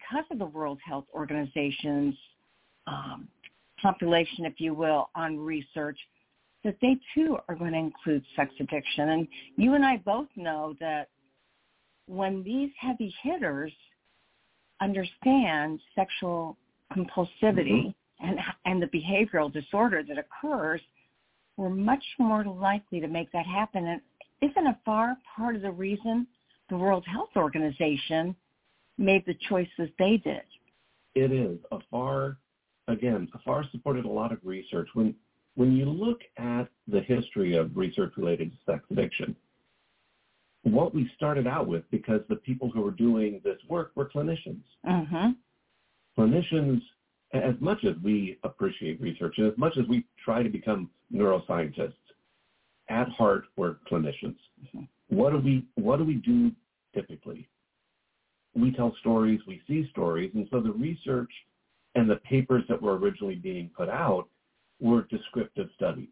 because 0.00 0.24
of 0.30 0.38
the 0.38 0.46
World 0.46 0.78
Health 0.84 1.04
Organization's 1.14 2.14
um, 2.86 3.28
population, 3.80 4.44
if 4.44 4.54
you 4.58 4.74
will, 4.74 5.10
on 5.14 5.38
research, 5.38 5.98
that 6.64 6.76
they 6.82 6.96
too 7.14 7.38
are 7.48 7.54
going 7.54 7.72
to 7.72 7.78
include 7.78 8.22
sex 8.36 8.52
addiction. 8.60 9.10
And 9.10 9.28
you 9.56 9.74
and 9.74 9.84
I 9.84 9.96
both 9.98 10.28
know 10.36 10.74
that 10.80 11.08
when 12.06 12.42
these 12.42 12.70
heavy 12.78 13.14
hitters 13.22 13.72
understand 14.80 15.80
sexual 15.94 16.56
compulsivity 16.92 17.94
mm-hmm. 18.22 18.26
and 18.26 18.38
and 18.64 18.82
the 18.82 18.86
behavioral 18.86 19.52
disorder 19.52 20.02
that 20.02 20.18
occurs, 20.18 20.80
we're 21.56 21.70
much 21.70 22.04
more 22.18 22.44
likely 22.44 23.00
to 23.00 23.08
make 23.08 23.30
that 23.32 23.46
happen. 23.46 23.86
And 23.86 24.00
isn't 24.42 24.76
AFAR 24.86 25.14
part 25.36 25.56
of 25.56 25.62
the 25.62 25.70
reason 25.70 26.26
the 26.68 26.76
World 26.76 27.04
Health 27.06 27.30
Organization 27.36 28.34
made 29.00 29.24
the 29.26 29.34
choices 29.48 29.88
they 29.98 30.18
did. 30.18 30.42
It 31.14 31.32
is. 31.32 31.58
AFAR, 31.72 32.36
again, 32.88 33.28
AFAR 33.34 33.70
supported 33.72 34.04
a 34.04 34.10
lot 34.10 34.32
of 34.32 34.38
research. 34.44 34.88
When, 34.94 35.14
when 35.56 35.76
you 35.76 35.86
look 35.86 36.20
at 36.36 36.68
the 36.86 37.00
history 37.00 37.56
of 37.56 37.76
research 37.76 38.12
related 38.16 38.52
to 38.52 38.72
sex 38.72 38.84
addiction, 38.90 39.34
what 40.62 40.94
we 40.94 41.10
started 41.16 41.46
out 41.46 41.66
with, 41.66 41.90
because 41.90 42.20
the 42.28 42.36
people 42.36 42.70
who 42.70 42.82
were 42.82 42.90
doing 42.90 43.40
this 43.42 43.58
work 43.68 43.92
were 43.94 44.08
clinicians. 44.08 44.62
Mm-hmm. 44.86 45.30
Clinicians, 46.18 46.82
as 47.32 47.54
much 47.60 47.84
as 47.84 47.94
we 48.02 48.38
appreciate 48.44 49.00
research 49.00 49.34
and 49.38 49.50
as 49.50 49.56
much 49.56 49.76
as 49.78 49.86
we 49.88 50.04
try 50.22 50.42
to 50.42 50.50
become 50.50 50.90
neuroscientists, 51.12 51.94
at 52.90 53.08
heart 53.08 53.44
we're 53.56 53.76
clinicians. 53.90 54.36
Mm-hmm. 54.62 54.82
What 55.08 55.30
do 55.30 55.38
we 55.38 55.64
what 55.76 55.98
do 55.98 56.04
we 56.04 56.14
do 56.14 56.52
typically? 56.94 57.48
We 58.54 58.72
tell 58.72 58.94
stories, 59.00 59.40
we 59.46 59.62
see 59.66 59.88
stories, 59.90 60.32
and 60.34 60.46
so 60.50 60.60
the 60.60 60.72
research 60.72 61.30
and 61.94 62.08
the 62.08 62.16
papers 62.16 62.64
that 62.68 62.80
were 62.80 62.96
originally 62.96 63.36
being 63.36 63.70
put 63.76 63.88
out 63.88 64.28
were 64.80 65.02
descriptive 65.10 65.68
studies. 65.76 66.08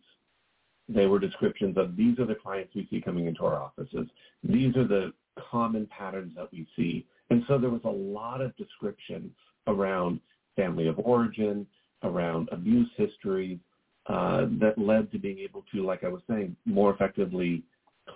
They 0.89 1.07
were 1.07 1.19
descriptions 1.19 1.77
of 1.77 1.97
these 1.97 2.19
are 2.19 2.27
the 2.27 2.35
clients 2.35 2.75
we 2.75 2.87
see 2.91 3.01
coming 3.01 3.27
into 3.27 3.45
our 3.45 3.63
offices. 3.63 4.09
These 4.43 4.77
are 4.77 4.87
the 4.87 5.13
common 5.51 5.87
patterns 5.87 6.33
that 6.37 6.51
we 6.53 6.67
see. 6.77 7.07
And 7.31 7.43
so 7.47 7.59
there 7.59 7.71
was 7.71 7.83
a 7.85 7.89
lot 7.89 8.41
of 8.41 8.57
description 8.57 9.31
around 9.67 10.21
family 10.57 10.89
of 10.89 10.99
origin, 10.99 11.67
around 12.03 12.49
abuse 12.53 12.91
history, 12.97 13.61
uh, 14.07 14.47
that 14.59 14.79
led 14.79 15.13
to 15.13 15.19
being 15.19 15.39
able 15.39 15.65
to, 15.73 15.85
like 15.85 16.05
I 16.05 16.09
was 16.09 16.23
saying, 16.29 16.57
more 16.65 16.95
effectively 16.95 17.63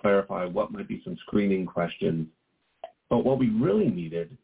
clarify 0.01 0.45
what 0.45 0.71
might 0.71 0.87
be 0.87 1.01
some 1.03 1.15
screening 1.27 1.67
questions 1.67 2.27
but 3.13 3.25
what 3.25 3.37
we 3.37 3.49
really 3.49 3.89
needed 3.89 4.35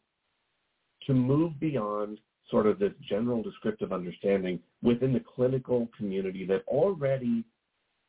to 1.08 1.12
move 1.12 1.60
beyond 1.60 2.20
sort 2.52 2.68
of 2.68 2.78
this 2.78 2.94
general 3.02 3.42
descriptive 3.42 3.92
understanding 3.92 4.60
within 4.84 5.12
the 5.12 5.24
clinical 5.36 5.90
community 5.98 6.46
that 6.46 6.62
already 6.68 7.44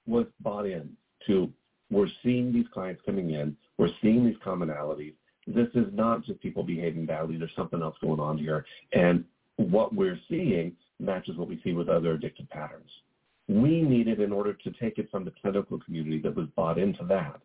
was 0.07 0.27
bought 0.41 0.67
in 0.67 0.91
to 1.27 1.51
we're 1.91 2.11
seeing 2.23 2.53
these 2.53 2.67
clients 2.75 3.01
coming 3.07 3.31
in, 3.31 3.57
we're 3.79 3.89
seeing 4.03 4.27
these 4.27 4.37
commonalities. 4.45 5.15
This 5.47 5.69
is 5.75 5.87
not 5.95 6.27
just 6.27 6.43
people 6.43 6.63
behaving 6.63 7.07
badly. 7.07 7.39
There's 7.39 7.51
something 7.57 7.81
else 7.81 7.97
going 8.03 8.21
on 8.21 8.37
here. 8.37 8.67
And 8.93 9.25
what 9.57 9.95
we're 9.95 10.21
seeing 10.29 10.77
matches 10.99 11.39
what 11.39 11.49
we 11.49 11.59
see 11.65 11.73
with 11.73 11.89
other 11.89 12.19
addictive 12.19 12.51
patterns. 12.51 12.91
We 13.49 13.81
needed, 13.81 14.21
in 14.21 14.31
order 14.31 14.53
to 14.53 14.71
take 14.73 14.99
it 14.99 15.11
from 15.11 15.25
the 15.25 15.33
clinical 15.41 15.81
community 15.81 16.21
that 16.21 16.37
was 16.37 16.49
bought 16.55 16.77
into 16.77 17.03
that, 17.07 17.41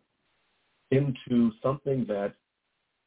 into 0.90 1.50
something 1.62 2.04
that 2.08 2.34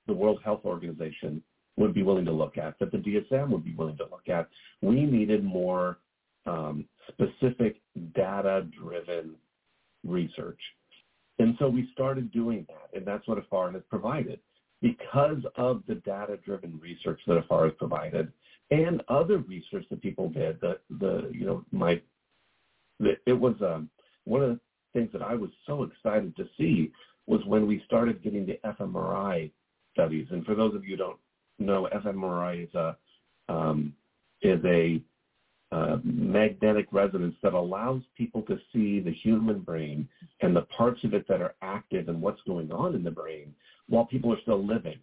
the 0.09 0.15
World 0.15 0.39
Health 0.43 0.61
Organization 0.65 1.41
would 1.77 1.93
be 1.93 2.03
willing 2.03 2.25
to 2.25 2.31
look 2.31 2.57
at, 2.57 2.77
that 2.79 2.91
the 2.91 2.97
DSM 2.97 3.49
would 3.49 3.63
be 3.63 3.75
willing 3.75 3.97
to 3.97 4.03
look 4.05 4.27
at. 4.27 4.49
We 4.81 5.05
needed 5.05 5.43
more 5.43 5.99
um, 6.45 6.85
specific 7.07 7.77
data-driven 8.15 9.35
research. 10.03 10.59
And 11.37 11.55
so 11.57 11.69
we 11.69 11.89
started 11.93 12.31
doing 12.31 12.65
that, 12.67 12.97
and 12.97 13.07
that's 13.07 13.25
what 13.27 13.37
AFAR 13.37 13.71
has 13.73 13.83
provided. 13.89 14.39
Because 14.81 15.41
of 15.55 15.83
the 15.87 15.95
data-driven 15.95 16.79
research 16.81 17.21
that 17.27 17.47
AFAR 17.47 17.65
has 17.65 17.73
provided, 17.77 18.31
and 18.71 19.01
other 19.07 19.37
research 19.39 19.85
that 19.89 20.01
people 20.01 20.29
did, 20.29 20.59
that 20.61 20.81
the 20.99 21.29
you 21.33 21.45
know 21.45 21.65
my 21.71 22.01
it 23.25 23.33
was 23.33 23.55
um, 23.61 23.89
one 24.25 24.43
of 24.43 24.49
the 24.49 24.59
things 24.93 25.09
that 25.13 25.21
I 25.21 25.33
was 25.33 25.49
so 25.65 25.83
excited 25.83 26.35
to 26.35 26.47
see 26.57 26.91
was 27.25 27.41
when 27.45 27.67
we 27.67 27.81
started 27.85 28.23
getting 28.23 28.45
the 28.45 28.59
fMRI 28.65 29.51
studies. 29.93 30.27
And 30.31 30.45
for 30.45 30.55
those 30.55 30.75
of 30.75 30.83
you 30.83 30.91
who 30.91 30.97
don't 30.97 31.19
know, 31.59 31.87
fMRI 31.93 32.67
is 32.67 32.75
a 32.75 32.97
um, 33.47 33.93
is 34.41 34.63
a 34.65 35.01
uh, 35.71 35.97
magnetic 36.03 36.87
resonance 36.91 37.35
that 37.43 37.53
allows 37.53 38.01
people 38.17 38.41
to 38.43 38.57
see 38.73 38.99
the 38.99 39.13
human 39.23 39.59
brain 39.59 40.07
and 40.41 40.55
the 40.55 40.63
parts 40.63 41.03
of 41.03 41.13
it 41.13 41.27
that 41.27 41.41
are 41.41 41.55
active 41.61 42.09
and 42.09 42.21
what's 42.21 42.41
going 42.47 42.71
on 42.71 42.95
in 42.95 43.03
the 43.03 43.11
brain 43.11 43.53
while 43.87 44.05
people 44.05 44.33
are 44.33 44.41
still 44.41 44.65
living. 44.65 44.97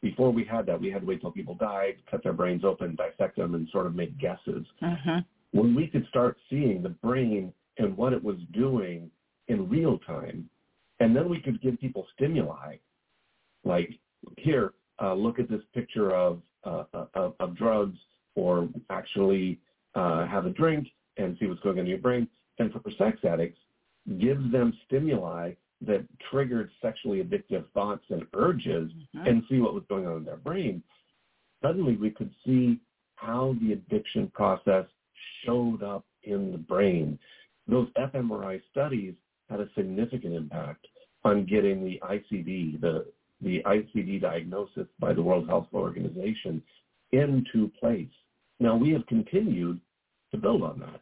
Before 0.00 0.32
we 0.32 0.44
had 0.44 0.66
that, 0.66 0.80
we 0.80 0.90
had 0.90 1.02
to 1.02 1.06
wait 1.06 1.20
till 1.20 1.32
people 1.32 1.54
died, 1.54 1.96
cut 2.10 2.22
their 2.22 2.32
brains 2.32 2.64
open, 2.64 2.96
dissect 2.96 3.36
them, 3.36 3.54
and 3.54 3.68
sort 3.70 3.86
of 3.86 3.94
make 3.94 4.16
guesses. 4.18 4.64
Uh-huh. 4.80 5.20
When 5.52 5.74
we 5.74 5.88
could 5.88 6.06
start 6.08 6.36
seeing 6.48 6.82
the 6.82 6.88
brain 6.88 7.52
and 7.78 7.96
what 7.96 8.12
it 8.12 8.22
was 8.22 8.36
doing 8.52 9.10
in 9.48 9.68
real 9.68 9.98
time, 9.98 10.48
and 11.00 11.14
then 11.14 11.28
we 11.28 11.40
could 11.40 11.60
give 11.60 11.80
people 11.80 12.06
stimuli, 12.14 12.76
like 13.64 13.90
here, 14.36 14.72
uh, 15.00 15.14
look 15.14 15.38
at 15.38 15.48
this 15.48 15.62
picture 15.74 16.14
of, 16.14 16.40
uh, 16.64 16.84
of, 17.14 17.34
of 17.38 17.56
drugs, 17.56 17.98
or 18.34 18.68
actually 18.90 19.58
uh, 19.94 20.26
have 20.26 20.46
a 20.46 20.50
drink 20.50 20.88
and 21.16 21.36
see 21.38 21.46
what's 21.46 21.60
going 21.60 21.78
on 21.78 21.84
in 21.84 21.86
your 21.86 21.98
brain. 21.98 22.28
And 22.58 22.72
for 22.72 22.82
sex 22.96 23.18
addicts, 23.24 23.58
gives 24.20 24.50
them 24.50 24.72
stimuli 24.86 25.52
that 25.86 26.04
triggered 26.30 26.70
sexually 26.82 27.22
addictive 27.22 27.64
thoughts 27.72 28.04
and 28.10 28.26
urges 28.34 28.90
mm-hmm. 29.14 29.26
and 29.26 29.42
see 29.48 29.58
what 29.58 29.74
was 29.74 29.84
going 29.88 30.06
on 30.06 30.18
in 30.18 30.24
their 30.24 30.36
brain. 30.36 30.82
Suddenly 31.62 31.96
we 31.96 32.10
could 32.10 32.30
see 32.44 32.80
how 33.16 33.54
the 33.60 33.72
addiction 33.72 34.28
process 34.34 34.86
showed 35.44 35.82
up 35.82 36.04
in 36.22 36.52
the 36.52 36.58
brain. 36.58 37.18
Those 37.66 37.88
fMRI 37.98 38.60
studies 38.70 39.14
had 39.50 39.60
a 39.60 39.68
significant 39.76 40.34
impact 40.34 40.86
on 41.24 41.44
getting 41.44 41.84
the 41.84 42.00
ICD, 42.04 42.80
the, 42.80 43.06
the 43.40 43.62
ICD 43.64 44.20
diagnosis 44.20 44.86
by 44.98 45.12
the 45.12 45.22
World 45.22 45.48
Health 45.48 45.68
Organization 45.72 46.62
into 47.12 47.70
place. 47.80 48.08
Now 48.60 48.76
we 48.76 48.90
have 48.92 49.06
continued 49.06 49.80
to 50.32 50.36
build 50.36 50.62
on 50.62 50.80
that, 50.80 51.00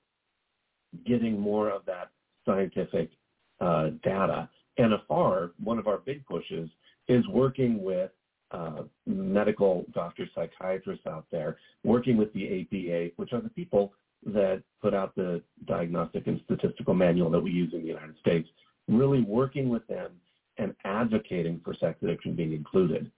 getting 1.06 1.38
more 1.40 1.70
of 1.70 1.84
that 1.86 2.10
scientific 2.44 3.10
uh, 3.60 3.90
data. 4.02 4.48
And 4.78 4.92
AFAR, 4.92 5.52
one 5.62 5.78
of 5.78 5.86
our 5.86 5.98
big 5.98 6.24
pushes, 6.26 6.68
is 7.08 7.26
working 7.28 7.82
with 7.82 8.10
uh, 8.50 8.82
medical 9.06 9.84
doctors, 9.92 10.28
psychiatrists 10.34 11.06
out 11.06 11.26
there, 11.32 11.58
working 11.84 12.16
with 12.16 12.32
the 12.32 12.60
APA, 12.60 13.12
which 13.16 13.32
are 13.32 13.40
the 13.40 13.48
people 13.48 13.92
that 14.24 14.62
put 14.80 14.94
out 14.94 15.14
the 15.14 15.42
diagnostic 15.66 16.26
and 16.26 16.40
statistical 16.44 16.94
manual 16.94 17.30
that 17.30 17.40
we 17.40 17.50
use 17.50 17.72
in 17.72 17.80
the 17.80 17.86
United 17.86 18.16
States, 18.20 18.48
really 18.88 19.22
working 19.22 19.68
with 19.68 19.86
them 19.86 20.12
and 20.58 20.74
advocating 20.84 21.60
for 21.64 21.74
sex 21.74 21.98
addiction 22.02 22.34
being 22.34 22.52
included. 22.52 23.10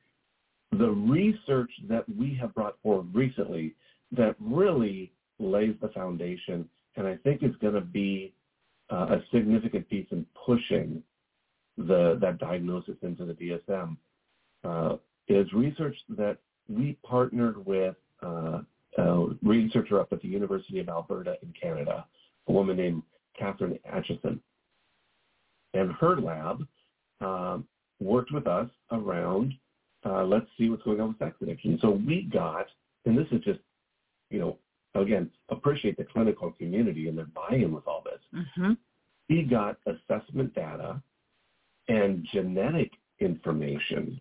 The 0.73 0.91
research 0.91 1.71
that 1.89 2.05
we 2.19 2.37
have 2.41 2.55
brought 2.55 2.77
forward 2.83 3.15
recently 3.15 3.75
that 4.13 4.35
really 4.41 5.13
lays 5.39 5.75
the 5.81 5.89
foundation 5.89 6.69
and 6.97 7.07
I 7.07 7.17
think 7.17 7.43
is 7.43 7.55
going 7.61 7.75
to 7.75 7.81
be 7.81 8.35
uh, 8.91 9.07
a 9.11 9.23
significant 9.33 9.89
piece 9.89 10.07
in 10.11 10.27
pushing 10.47 11.03
the 11.77 12.19
that 12.21 12.39
diagnosis 12.39 12.97
into 13.03 13.25
the 13.25 13.35
DSM 13.35 13.97
uh, 14.65 14.97
is 15.29 15.53
research 15.53 15.97
that 16.11 16.39
we 16.69 16.99
partnered 17.05 17.65
with 17.65 17.95
uh, 18.23 18.61
a 18.99 19.27
researcher 19.43 20.01
up 20.01 20.13
at 20.13 20.21
the 20.23 20.29
University 20.29 20.81
of 20.81 20.89
Alberta 20.89 21.37
in 21.43 21.53
Canada, 21.61 22.05
a 22.49 22.53
woman 22.53 22.77
named 22.77 23.03
Catherine 23.39 23.79
Atchison. 23.85 24.41
And 25.75 25.93
her 25.93 26.21
lab 26.21 26.67
um, 27.21 27.67
worked 28.01 28.33
with 28.33 28.47
us 28.47 28.69
around, 28.93 29.55
uh, 30.05 30.25
let's 30.25 30.47
see 30.57 30.69
what's 30.69 30.83
going 30.83 31.01
on 31.01 31.09
with 31.09 31.19
sex 31.19 31.37
addiction. 31.41 31.79
So 31.83 31.91
we 31.91 32.29
got, 32.33 32.67
and 33.05 33.17
this 33.17 33.27
is 33.33 33.43
just, 33.43 33.61
you 34.31 34.39
know, 34.39 34.59
again, 34.95 35.31
appreciate 35.49 35.97
the 35.97 36.05
clinical 36.05 36.53
community 36.53 37.09
and 37.09 37.17
their 37.17 37.27
buy-in 37.27 37.73
with 37.73 37.87
all 37.87 38.05
this. 38.05 38.43
Mm-hmm. 38.59 38.73
We 39.29 39.43
got 39.43 39.79
assessment 39.87 40.55
data 40.55 41.03
and 41.89 42.27
genetic 42.33 42.93
information 43.21 44.21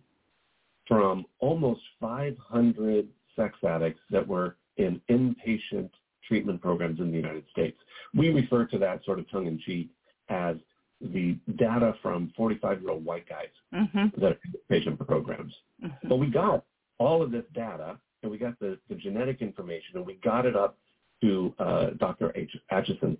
from 0.86 1.26
almost 1.38 1.80
500 2.00 3.08
sex 3.36 3.56
addicts 3.66 4.00
that 4.10 4.26
were 4.26 4.56
in 4.78 5.00
inpatient 5.10 5.90
treatment 6.26 6.60
programs 6.60 7.00
in 7.00 7.10
the 7.10 7.16
United 7.16 7.44
States. 7.50 7.78
We 8.14 8.30
refer 8.30 8.66
to 8.66 8.78
that 8.78 9.04
sort 9.04 9.18
of 9.18 9.30
tongue-in-cheek 9.30 9.90
as 10.28 10.56
the 11.00 11.36
data 11.56 11.94
from 12.02 12.32
45-year-old 12.38 13.04
white 13.04 13.28
guys 13.28 13.46
mm-hmm. 13.74 14.20
that 14.20 14.32
are 14.32 14.38
patient 14.68 14.98
programs. 15.06 15.52
Mm-hmm. 15.84 16.08
But 16.08 16.16
we 16.16 16.26
got 16.28 16.64
all 16.98 17.22
of 17.22 17.30
this 17.30 17.44
data 17.54 17.98
and 18.22 18.32
we 18.32 18.38
got 18.38 18.58
the, 18.58 18.78
the 18.88 18.94
genetic 18.96 19.40
information 19.40 19.96
and 19.96 20.06
we 20.06 20.14
got 20.24 20.44
it 20.44 20.56
up 20.56 20.76
to 21.22 21.54
uh, 21.58 21.90
Dr. 21.98 22.32
H. 22.34 22.50
Atchison. 22.70 23.16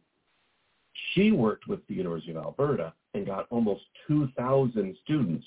She 1.14 1.30
worked 1.30 1.68
with 1.68 1.86
the 1.86 1.94
University 1.94 2.32
of 2.32 2.38
Alberta 2.38 2.92
and 3.14 3.24
got 3.26 3.46
almost 3.50 3.82
2,000 4.08 4.96
students, 5.04 5.46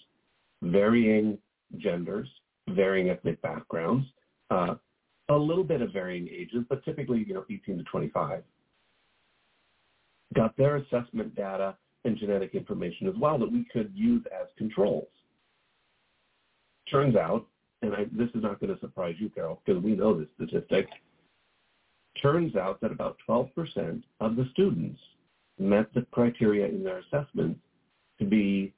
varying 0.62 1.38
genders, 1.78 2.30
varying 2.70 3.10
ethnic 3.10 3.42
backgrounds, 3.42 4.08
uh, 4.50 4.76
a 5.30 5.36
little 5.36 5.64
bit 5.64 5.82
of 5.82 5.92
varying 5.92 6.28
ages, 6.28 6.64
but 6.70 6.84
typically, 6.84 7.24
you 7.26 7.34
know, 7.34 7.46
18 7.50 7.78
to 7.78 7.84
25. 7.84 8.44
Got 10.34 10.56
their 10.56 10.78
assessment 10.78 11.36
data 11.36 11.76
and 12.06 12.18
genetic 12.18 12.56
information 12.56 13.08
as 13.08 13.16
well 13.18 13.38
that 13.38 13.52
we 13.52 13.66
could 13.72 13.92
use 13.94 14.24
as 14.34 14.48
controls. 14.58 15.08
Turns 16.90 17.16
out 17.16 17.46
and 17.82 17.94
I, 17.96 18.06
this 18.12 18.30
is 18.36 18.44
not 18.44 18.60
going 18.60 18.74
to 18.74 18.80
surprise 18.80 19.16
you, 19.18 19.30
Carol, 19.30 19.62
because 19.66 19.82
we 19.82 19.96
know 19.96 20.18
this 20.18 20.28
statistic. 20.36 20.88
Turns 22.22 22.56
out 22.56 22.80
that 22.82 22.92
about 22.92 23.18
12% 23.28 24.04
of 24.20 24.36
the 24.36 24.48
students 24.52 25.00
met 25.58 25.94
the 25.94 26.06
criteria 26.12 26.68
in 26.68 26.84
their 26.84 27.00
assessment 27.00 27.58
to 28.20 28.26
be 28.26 28.74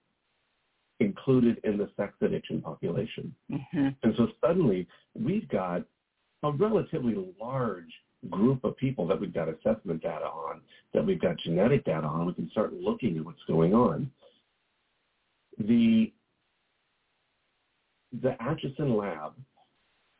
included 1.00 1.60
in 1.64 1.78
the 1.78 1.90
sex 1.98 2.14
addiction 2.22 2.62
population. 2.62 3.34
Mm-hmm. 3.52 3.88
And 4.04 4.14
so 4.16 4.28
suddenly 4.40 4.88
we've 5.20 5.50
got 5.50 5.84
a 6.44 6.52
relatively 6.52 7.16
large 7.42 7.92
group 8.30 8.64
of 8.64 8.76
people 8.78 9.08
that 9.08 9.20
we've 9.20 9.34
got 9.34 9.50
assessment 9.50 10.02
data 10.02 10.26
on, 10.26 10.62
that 10.94 11.06
we've 11.06 11.22
got 11.22 11.38
genetic 11.40 11.86
data 11.86 12.08
on. 12.08 12.26
We 12.26 12.34
can 12.34 12.50
start 12.52 12.74
looking 12.74 13.18
at 13.18 13.26
what's 13.26 13.44
going 13.48 13.74
on. 13.74 14.10
The 15.58 16.12
the 18.22 18.36
Atchison 18.42 18.96
lab 18.96 19.34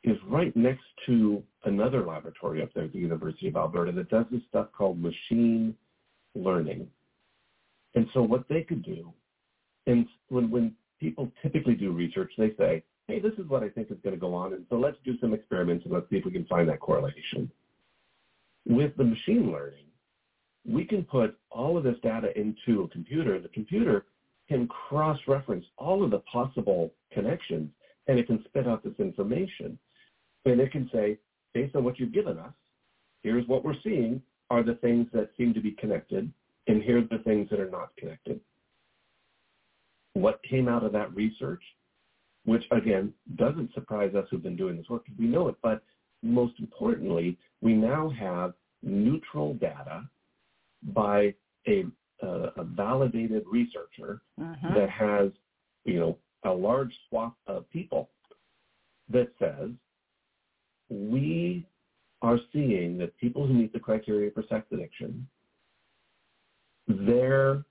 is 0.04 0.18
right 0.28 0.56
next 0.56 0.84
to 1.06 1.42
another 1.66 2.06
laboratory 2.06 2.62
up 2.62 2.70
there 2.74 2.86
at 2.86 2.94
the 2.94 3.00
University 3.00 3.48
of 3.48 3.56
Alberta 3.56 3.92
that 3.92 4.10
does 4.10 4.26
this 4.32 4.42
stuff 4.50 4.68
called 4.76 5.00
machine 5.00 5.76
learning. 6.36 6.88
And 7.96 8.08
so 8.14 8.22
what 8.22 8.46
they 8.50 8.62
could 8.62 8.84
do, 8.84 9.14
and 9.86 10.08
when, 10.30 10.50
when 10.50 10.74
people 11.00 11.32
typically 11.42 11.76
do 11.76 11.92
research, 11.92 12.32
they 12.38 12.52
say, 12.58 12.84
hey, 13.08 13.20
this 13.20 13.34
is 13.38 13.48
what 13.48 13.64
I 13.64 13.70
think 13.70 13.92
is 13.92 13.98
going 14.04 14.16
to 14.16 14.20
go 14.20 14.34
on, 14.34 14.54
and 14.54 14.66
so 14.70 14.76
let's 14.76 14.98
do 15.06 15.18
some 15.20 15.34
experiments 15.34 15.86
and 15.86 15.94
let's 15.94 16.10
see 16.10 16.18
if 16.18 16.26
we 16.26 16.32
can 16.32 16.46
find 16.46 16.68
that 16.70 16.80
correlation. 16.80 17.50
With 18.66 18.96
the 18.96 19.04
machine 19.04 19.52
learning, 19.52 19.86
we 20.66 20.86
can 20.86 21.04
put 21.04 21.38
all 21.52 21.78
of 21.78 21.84
this 21.84 21.98
data 22.02 22.38
into 22.40 22.84
a 22.84 22.88
computer. 22.88 23.40
The 23.40 23.50
computer 23.50 24.06
can 24.48 24.68
cross-reference 24.68 25.66
all 25.78 26.04
of 26.04 26.12
the 26.12 26.20
possible 26.20 26.94
connections 27.12 27.70
and 28.08 28.20
it 28.20 28.28
can 28.28 28.44
spit 28.46 28.68
out 28.68 28.84
this 28.84 28.94
information. 29.00 29.78
And 30.46 30.60
it 30.60 30.72
can 30.72 30.90
say, 30.94 31.18
based 31.54 31.76
on 31.76 31.84
what 31.84 32.00
you've 32.00 32.14
given 32.14 32.38
us, 32.38 32.54
here's 33.22 33.48
what 33.48 33.64
we're 33.64 33.80
seeing 33.84 34.22
are 34.50 34.64
the 34.64 34.76
things 34.76 35.08
that 35.14 35.30
seem 35.38 35.54
to 35.54 35.62
be 35.62 35.72
connected, 35.72 36.32
and 36.68 36.84
here's 36.84 37.10
the 37.10 37.20
things 37.20 37.50
that 37.50 37.60
are 37.60 37.70
not 37.70 37.96
connected. 37.98 38.40
what 40.14 40.40
came 40.44 40.68
out 40.68 40.84
of 40.84 40.92
that 40.92 41.14
research, 41.16 41.64
which 42.46 42.64
again 42.72 43.14
doesn't 43.36 43.74
surprise 43.74 44.14
us 44.16 44.28
who've 44.30 44.44
been 44.44 44.56
doing 44.56 44.78
this 44.78 44.90
work 44.90 45.04
because 45.06 45.18
we 45.18 45.26
know 45.28 45.48
it, 45.48 45.56
but 45.64 45.82
most 46.24 46.54
importantly, 46.60 47.38
we 47.62 47.74
now 47.74 48.10
have 48.10 48.54
neutral 48.82 49.54
data 49.56 50.10
by 50.84 51.34
a, 51.68 51.86
uh, 52.22 52.50
a 52.58 52.64
validated 52.64 53.44
researcher 53.48 54.22
Mhm. 54.40 54.74
that 54.74 54.90
has, 54.90 55.32
you 55.86 56.00
know, 56.00 56.18
a 56.44 56.54
large 56.54 56.94
swath 57.08 57.36
of 57.48 57.70
people 57.70 58.10
that 59.10 59.34
says 59.40 59.72
we 60.90 61.66
are 62.22 62.40
seeing 62.52 62.98
that 62.98 63.16
people 63.18 63.46
who 63.46 63.54
meet 63.54 63.74
the 63.74 63.80
criteria 63.80 64.32
for 64.32 64.44
sex 64.44 64.66
addiction, 64.72 65.28
their 66.88 67.66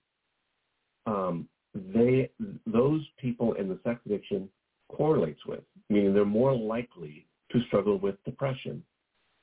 um, 1.06 1.48
they 1.74 2.30
those 2.66 3.06
people 3.16 3.54
in 3.54 3.68
the 3.68 3.78
sex 3.82 4.00
addiction 4.06 4.48
correlates 4.88 5.44
with, 5.46 5.64
meaning 5.88 6.12
they're 6.12 6.24
more 6.24 6.54
likely 6.54 7.26
to 7.52 7.60
struggle 7.66 7.98
with 7.98 8.22
depression 8.24 8.82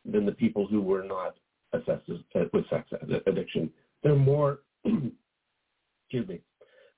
than 0.05 0.25
the 0.25 0.31
people 0.31 0.65
who 0.67 0.81
were 0.81 1.03
not 1.03 1.35
assessed 1.73 2.09
as, 2.09 2.17
uh, 2.35 2.45
with 2.53 2.67
sex 2.69 2.89
addiction. 3.27 3.69
They're 4.03 4.15
more, 4.15 4.59
excuse 4.85 6.27
me, 6.27 6.41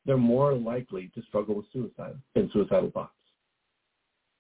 they're 0.06 0.18
more 0.18 0.54
likely 0.54 1.12
to 1.16 1.22
struggle 1.24 1.56
with 1.56 1.66
suicide 1.74 2.16
and 2.36 2.50
suicidal 2.52 2.92
thoughts. 2.92 3.14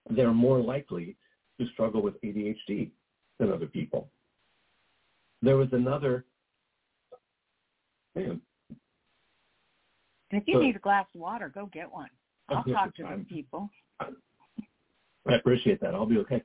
They're 0.09 0.33
more 0.33 0.59
likely 0.59 1.15
to 1.59 1.67
struggle 1.73 2.01
with 2.01 2.19
ADHD 2.21 2.89
than 3.39 3.51
other 3.51 3.67
people. 3.67 4.09
There 5.41 5.57
was 5.57 5.69
another, 5.71 6.25
man, 8.15 8.41
if 10.31 10.43
you 10.47 10.53
So- 10.55 10.61
need 10.61 10.75
a 10.75 10.79
glass 10.79 11.07
of 11.13 11.21
water, 11.21 11.49
go 11.49 11.65
get 11.67 11.91
one. 11.91 12.09
I'll 12.49 12.63
talk 12.63 12.95
to 12.95 13.03
I'm- 13.05 13.19
the 13.19 13.25
people. 13.25 13.69
I 13.99 15.35
appreciate 15.35 15.79
that. 15.81 15.93
I'll 15.93 16.05
be 16.07 16.17
okay. 16.19 16.41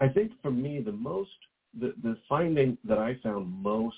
I 0.00 0.08
think 0.08 0.32
for 0.42 0.50
me, 0.50 0.80
the 0.80 0.92
most, 0.92 1.30
the, 1.78 1.94
the 2.02 2.16
finding 2.28 2.78
that 2.84 2.98
I 2.98 3.16
found 3.22 3.50
most 3.50 3.96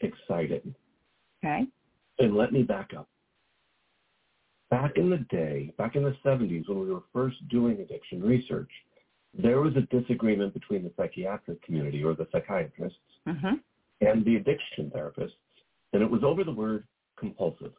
exciting, 0.00 0.74
Okay. 1.44 1.66
and 2.18 2.36
let 2.36 2.52
me 2.52 2.62
back 2.62 2.92
up. 2.96 3.08
Back 4.70 4.96
in 4.96 5.10
the 5.10 5.18
day, 5.30 5.72
back 5.78 5.94
in 5.94 6.02
the 6.02 6.16
70s 6.24 6.68
when 6.68 6.80
we 6.80 6.92
were 6.92 7.04
first 7.12 7.36
doing 7.48 7.78
addiction 7.80 8.20
research, 8.22 8.70
there 9.32 9.60
was 9.60 9.74
a 9.76 9.82
disagreement 9.82 10.52
between 10.54 10.82
the 10.82 10.90
psychiatric 10.96 11.62
community 11.62 12.02
or 12.02 12.14
the 12.14 12.26
psychiatrists 12.32 12.98
Mhm. 13.26 13.60
and 14.00 14.24
the 14.24 14.36
addiction 14.36 14.90
therapists, 14.90 15.36
and 15.92 16.02
it 16.02 16.10
was 16.10 16.24
over 16.24 16.42
the 16.42 16.52
word 16.52 16.86
compulsive. 17.16 17.72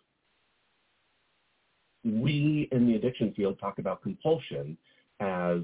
We 2.03 2.69
in 2.71 2.87
the 2.87 2.95
addiction 2.95 3.33
field 3.33 3.59
talk 3.59 3.79
about 3.79 4.01
compulsion 4.01 4.77
as, 5.19 5.61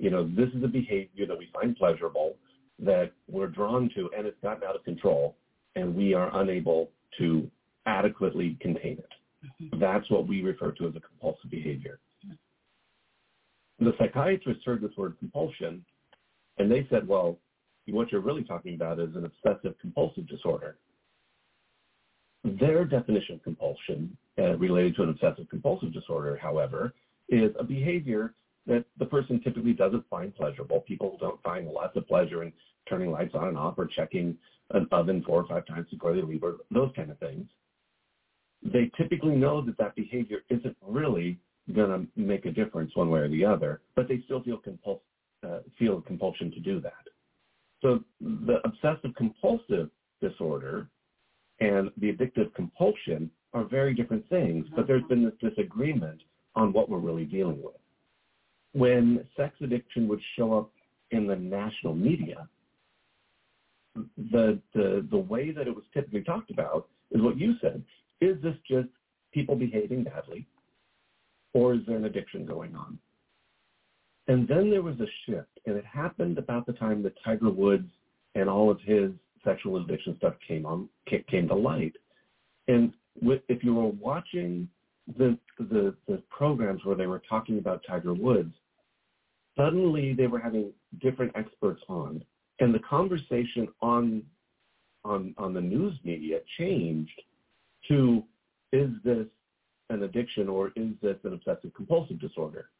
you 0.00 0.08
know, 0.08 0.26
this 0.34 0.48
is 0.56 0.64
a 0.64 0.68
behavior 0.68 1.26
that 1.26 1.38
we 1.38 1.50
find 1.52 1.76
pleasurable, 1.76 2.36
that 2.78 3.12
we're 3.28 3.48
drawn 3.48 3.90
to, 3.94 4.10
and 4.16 4.26
it's 4.26 4.40
gotten 4.42 4.64
out 4.64 4.74
of 4.74 4.82
control, 4.82 5.36
and 5.76 5.94
we 5.94 6.14
are 6.14 6.34
unable 6.40 6.90
to 7.18 7.48
adequately 7.84 8.56
contain 8.62 8.98
it. 8.98 9.78
That's 9.78 10.10
what 10.10 10.26
we 10.26 10.42
refer 10.42 10.72
to 10.72 10.88
as 10.88 10.96
a 10.96 11.00
compulsive 11.00 11.50
behavior. 11.50 12.00
The 13.78 13.92
psychiatrists 13.98 14.64
heard 14.64 14.80
this 14.80 14.96
word 14.96 15.16
compulsion, 15.18 15.84
and 16.58 16.70
they 16.70 16.86
said, 16.90 17.06
well, 17.06 17.38
what 17.86 18.10
you're 18.10 18.20
really 18.22 18.44
talking 18.44 18.74
about 18.74 19.00
is 19.00 19.14
an 19.14 19.26
obsessive 19.26 19.74
compulsive 19.80 20.26
disorder. 20.28 20.76
Their 22.44 22.86
definition 22.86 23.34
of 23.34 23.42
compulsion 23.42 24.16
uh, 24.38 24.56
related 24.56 24.96
to 24.96 25.02
an 25.02 25.10
obsessive 25.10 25.48
compulsive 25.50 25.92
disorder, 25.92 26.38
however, 26.40 26.94
is 27.28 27.52
a 27.58 27.64
behavior 27.64 28.34
that 28.66 28.84
the 28.98 29.06
person 29.06 29.40
typically 29.42 29.72
doesn't 29.72 30.04
find 30.08 30.34
pleasurable. 30.34 30.80
People 30.80 31.16
don't 31.20 31.40
find 31.42 31.66
lots 31.66 31.96
of 31.96 32.06
pleasure 32.06 32.42
in 32.42 32.52
turning 32.88 33.10
lights 33.10 33.34
on 33.34 33.48
and 33.48 33.56
off 33.56 33.74
or 33.76 33.86
checking 33.86 34.36
an 34.72 34.86
oven 34.92 35.22
four 35.26 35.40
or 35.40 35.46
five 35.46 35.66
times 35.66 35.86
before 35.90 36.14
they 36.14 36.22
leave 36.22 36.42
or 36.42 36.56
those 36.70 36.90
kind 36.94 37.10
of 37.10 37.18
things. 37.18 37.46
They 38.62 38.90
typically 38.96 39.34
know 39.34 39.64
that 39.64 39.76
that 39.78 39.94
behavior 39.94 40.40
isn't 40.50 40.76
really 40.86 41.38
going 41.74 41.88
to 41.88 42.20
make 42.20 42.44
a 42.44 42.50
difference 42.50 42.94
one 42.94 43.08
way 43.08 43.20
or 43.20 43.28
the 43.28 43.44
other, 43.44 43.80
but 43.96 44.08
they 44.08 44.20
still 44.24 44.42
feel, 44.42 44.58
compuls- 44.58 45.00
uh, 45.46 45.60
feel 45.78 46.00
compulsion 46.02 46.50
to 46.52 46.60
do 46.60 46.80
that. 46.80 46.92
So 47.80 48.00
the 48.20 48.58
obsessive 48.64 49.14
compulsive 49.16 49.88
disorder 50.20 50.88
and 51.60 51.90
the 51.96 52.12
addictive 52.12 52.52
compulsion 52.54 53.30
are 53.52 53.64
very 53.64 53.94
different 53.94 54.28
things, 54.28 54.66
but 54.76 54.86
there's 54.86 55.02
been 55.08 55.24
this 55.24 55.32
disagreement 55.40 56.20
on 56.54 56.72
what 56.72 56.88
we're 56.88 56.98
really 56.98 57.24
dealing 57.24 57.62
with. 57.62 57.79
When 58.72 59.26
sex 59.36 59.54
addiction 59.60 60.06
would 60.08 60.20
show 60.36 60.56
up 60.56 60.70
in 61.10 61.26
the 61.26 61.36
national 61.36 61.94
media, 61.94 62.48
the, 63.94 64.60
the, 64.74 65.06
the 65.10 65.18
way 65.18 65.50
that 65.50 65.66
it 65.66 65.74
was 65.74 65.84
typically 65.92 66.22
talked 66.22 66.50
about 66.50 66.86
is 67.10 67.20
what 67.20 67.38
you 67.38 67.54
said. 67.60 67.82
Is 68.20 68.40
this 68.42 68.54
just 68.68 68.88
people 69.32 69.56
behaving 69.56 70.04
badly 70.04 70.46
or 71.52 71.74
is 71.74 71.80
there 71.86 71.96
an 71.96 72.04
addiction 72.04 72.46
going 72.46 72.74
on? 72.76 72.98
And 74.28 74.46
then 74.46 74.70
there 74.70 74.82
was 74.82 74.94
a 75.00 75.06
shift, 75.26 75.58
and 75.66 75.76
it 75.76 75.84
happened 75.84 76.38
about 76.38 76.64
the 76.64 76.72
time 76.74 77.02
that 77.02 77.14
Tiger 77.24 77.50
Woods 77.50 77.88
and 78.36 78.48
all 78.48 78.70
of 78.70 78.78
his 78.84 79.10
sexual 79.44 79.82
addiction 79.82 80.14
stuff 80.18 80.34
came 80.46 80.66
on 80.66 80.88
came 81.28 81.48
to 81.48 81.54
light. 81.54 81.94
And 82.68 82.92
with, 83.20 83.42
if 83.48 83.64
you 83.64 83.74
were 83.74 83.88
watching 83.88 84.68
the, 85.18 85.38
the 85.58 85.94
the 86.06 86.22
programs 86.30 86.84
where 86.84 86.96
they 86.96 87.06
were 87.06 87.22
talking 87.28 87.58
about 87.58 87.82
Tiger 87.86 88.14
Woods, 88.14 88.54
suddenly 89.56 90.14
they 90.14 90.26
were 90.26 90.38
having 90.38 90.72
different 91.00 91.32
experts 91.34 91.82
on, 91.88 92.22
and 92.60 92.74
the 92.74 92.78
conversation 92.80 93.68
on 93.80 94.22
on 95.04 95.34
on 95.38 95.54
the 95.54 95.60
news 95.60 95.94
media 96.04 96.40
changed 96.58 97.20
to 97.88 98.22
is 98.72 98.90
this 99.04 99.26
an 99.88 100.04
addiction 100.04 100.48
or 100.48 100.72
is 100.76 100.90
this 101.02 101.16
an 101.24 101.32
obsessive 101.32 101.74
compulsive 101.74 102.20
disorder, 102.20 102.70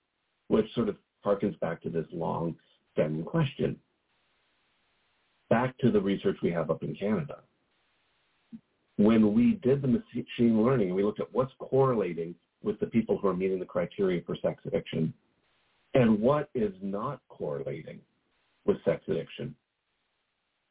which 0.49 0.73
sort 0.75 0.89
of 0.89 0.97
harkens 1.25 1.59
back 1.61 1.83
to 1.83 1.91
this 1.91 2.07
long 2.13 2.55
standing 2.93 3.25
question. 3.25 3.77
Back 5.49 5.77
to 5.79 5.91
the 5.91 6.01
research 6.01 6.37
we 6.43 6.53
have 6.53 6.71
up 6.71 6.83
in 6.83 6.95
Canada. 6.95 7.39
When 9.01 9.33
we 9.33 9.55
did 9.63 9.81
the 9.81 9.89
machine 9.89 10.63
learning, 10.63 10.95
we 10.95 11.03
looked 11.03 11.21
at 11.21 11.33
what's 11.33 11.55
correlating 11.59 12.35
with 12.63 12.79
the 12.81 12.87
people 12.87 13.17
who 13.17 13.29
are 13.29 13.35
meeting 13.35 13.59
the 13.59 13.65
criteria 13.65 14.21
for 14.27 14.37
sex 14.43 14.61
addiction 14.67 15.15
and 15.95 16.21
what 16.21 16.51
is 16.55 16.75
not 16.83 17.23
correlating 17.31 17.99
with 18.67 18.77
sex 18.85 19.03
addiction. 19.09 19.55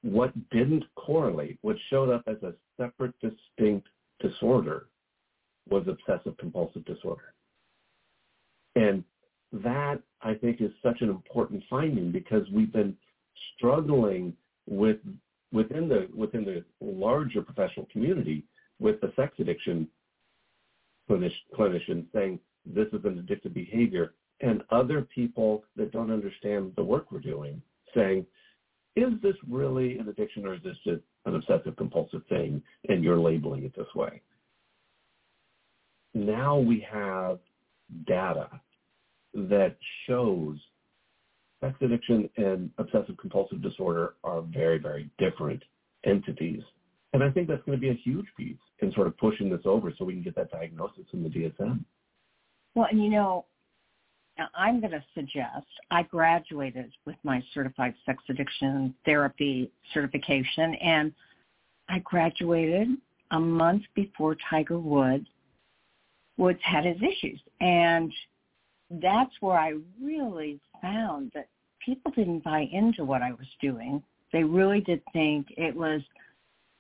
What 0.03 0.31
didn't 0.51 0.83
correlate, 0.95 1.57
what 1.63 1.75
showed 1.89 2.11
up 2.11 2.21
as 2.27 2.35
a 2.43 2.53
separate, 2.77 3.15
distinct 3.19 3.87
disorder 4.19 4.89
was 5.67 5.87
obsessive 5.87 6.37
compulsive 6.37 6.85
disorder. 6.85 7.33
And 8.75 9.03
that 9.51 10.03
I 10.21 10.35
think 10.35 10.61
is 10.61 10.69
such 10.83 11.01
an 11.01 11.09
important 11.09 11.63
finding 11.67 12.11
because 12.11 12.43
we've 12.53 12.71
been 12.71 12.95
struggling 13.55 14.33
with 14.67 14.97
within 15.51 15.88
the 15.89 16.07
within 16.15 16.45
the 16.45 16.63
larger 16.81 17.41
professional 17.41 17.88
community 17.91 18.43
with 18.79 18.99
the 19.01 19.12
sex 19.15 19.33
addiction 19.39 19.88
clinicians 21.09 22.05
saying 22.13 22.39
this 22.65 22.88
is 22.93 23.03
an 23.03 23.25
addictive 23.25 23.53
behavior 23.53 24.13
and 24.41 24.62
other 24.69 25.01
people 25.01 25.63
that 25.75 25.91
don't 25.91 26.12
understand 26.12 26.71
the 26.75 26.83
work 26.83 27.12
we're 27.12 27.19
doing 27.19 27.62
saying 27.95 28.25
is 28.95 29.13
this 29.21 29.35
really 29.47 29.97
an 29.97 30.09
addiction 30.09 30.45
or 30.45 30.55
is 30.55 30.63
this 30.63 30.77
just 30.83 31.01
an 31.25 31.35
obsessive 31.35 31.75
compulsive 31.77 32.21
thing 32.27 32.62
and 32.88 33.03
you're 33.03 33.19
labeling 33.19 33.63
it 33.63 33.75
this 33.75 33.93
way? 33.95 34.21
Now 36.13 36.57
we 36.57 36.85
have 36.91 37.39
data 38.07 38.49
that 39.33 39.77
shows 40.07 40.57
sex 41.62 41.76
addiction 41.82 42.30
and 42.38 42.69
obsessive 42.78 43.17
compulsive 43.17 43.62
disorder 43.62 44.15
are 44.24 44.41
very, 44.41 44.78
very 44.78 45.10
different 45.17 45.62
entities. 46.06 46.62
And 47.13 47.24
I 47.24 47.30
think 47.32 47.48
that's 47.48 47.63
going 47.65 47.78
to 47.78 47.82
be 47.82 47.89
a 47.89 47.93
huge 47.93 48.28
piece 48.38 48.58
in 48.80 48.91
sort 48.93 49.08
of 49.08 49.17
pushing 49.17 49.50
this 49.50 49.62
over 49.65 49.91
so 49.98 50.06
we 50.06 50.13
can 50.13 50.24
get 50.24 50.36
that 50.36 50.52
diagnosis 50.52 51.06
in 51.13 51.24
the 51.24 51.30
DSM. 51.30 51.84
Well, 52.76 52.88
and 52.89 53.04
you 53.04 53.10
know, 53.10 53.45
I'm 54.56 54.80
going 54.80 54.91
to 54.91 55.04
suggest 55.15 55.65
I 55.91 56.04
graduated 56.04 56.91
with 57.06 57.17
my 57.24 57.43
certified 57.54 57.93
sex 58.06 58.24
addiction 58.30 58.93
therapy 59.06 59.72
certification, 59.93 60.76
and 60.76 61.12
I 61.89 62.00
graduated 62.00 62.89
a 63.32 63.39
month 63.39 63.84
before 63.95 64.38
Tiger 64.50 64.80
Woods 64.80 65.28
Woods 66.38 66.60
had 66.63 66.86
his 66.86 66.95
issues, 66.98 67.41
and 67.60 68.13
that's 68.89 69.34
where 69.39 69.58
I 69.58 69.75
really 70.02 70.60
found 70.82 71.32
that 71.36 71.47
people 71.84 72.12
didn't 72.12 72.43
buy 72.43 72.67
into 72.71 73.04
what 73.06 73.21
I 73.21 73.32
was 73.32 73.47
doing. 73.62 74.02
They 74.34 74.43
really 74.43 74.82
did 74.82 75.02
think 75.13 75.47
it 75.58 75.75
was 75.75 76.02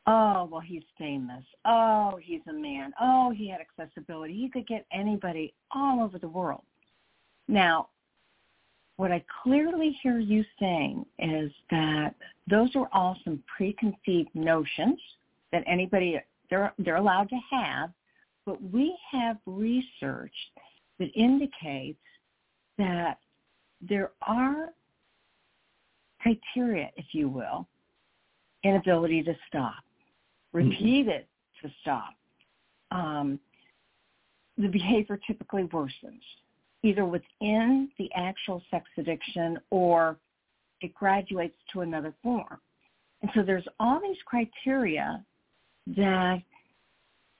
oh, 0.09 0.49
well, 0.51 0.61
he's 0.61 0.83
famous. 0.97 1.43
Oh, 1.65 2.17
he's 2.21 2.41
a 2.49 2.53
man. 2.53 2.91
Oh, 2.99 3.31
he 3.31 3.47
had 3.47 3.59
accessibility. 3.61 4.33
He 4.33 4.49
could 4.49 4.67
get 4.67 4.85
anybody 4.91 5.53
all 5.71 6.01
over 6.01 6.17
the 6.17 6.27
world. 6.27 6.63
Now, 7.47 7.89
what 8.97 9.11
I 9.11 9.23
clearly 9.43 9.97
hear 10.01 10.19
you 10.19 10.43
saying 10.59 11.05
is 11.19 11.51
that 11.69 12.15
those 12.49 12.75
are 12.75 12.89
all 12.91 13.17
some 13.23 13.41
preconceived 13.55 14.33
notions 14.33 14.99
that 15.51 15.63
anybody 15.67 16.19
they're 16.49 16.73
they're 16.79 16.97
allowed 16.97 17.29
to 17.29 17.39
have, 17.51 17.91
but 18.45 18.61
we 18.73 18.97
have 19.11 19.37
research 19.45 20.33
that 20.99 21.09
indicates 21.15 21.99
that 22.77 23.17
there 23.81 24.11
are 24.21 24.69
criteria, 26.21 26.89
if 26.97 27.05
you 27.13 27.29
will, 27.29 27.67
inability 28.63 29.23
to 29.23 29.33
stop, 29.47 29.83
mm-hmm. 30.53 30.69
repeated 30.69 31.21
mm-hmm. 31.21 31.67
to 31.67 31.73
stop. 31.81 32.13
Um, 32.91 33.39
the 34.57 34.67
behavior 34.67 35.19
typically 35.25 35.63
worsens, 35.63 36.21
either 36.83 37.05
within 37.05 37.89
the 37.97 38.09
actual 38.15 38.61
sex 38.69 38.85
addiction 38.97 39.57
or 39.69 40.17
it 40.81 40.93
graduates 40.93 41.55
to 41.73 41.81
another 41.81 42.13
form. 42.21 42.57
And 43.21 43.31
so 43.35 43.43
there's 43.43 43.67
all 43.79 43.99
these 44.01 44.17
criteria 44.25 45.23
that 45.87 46.41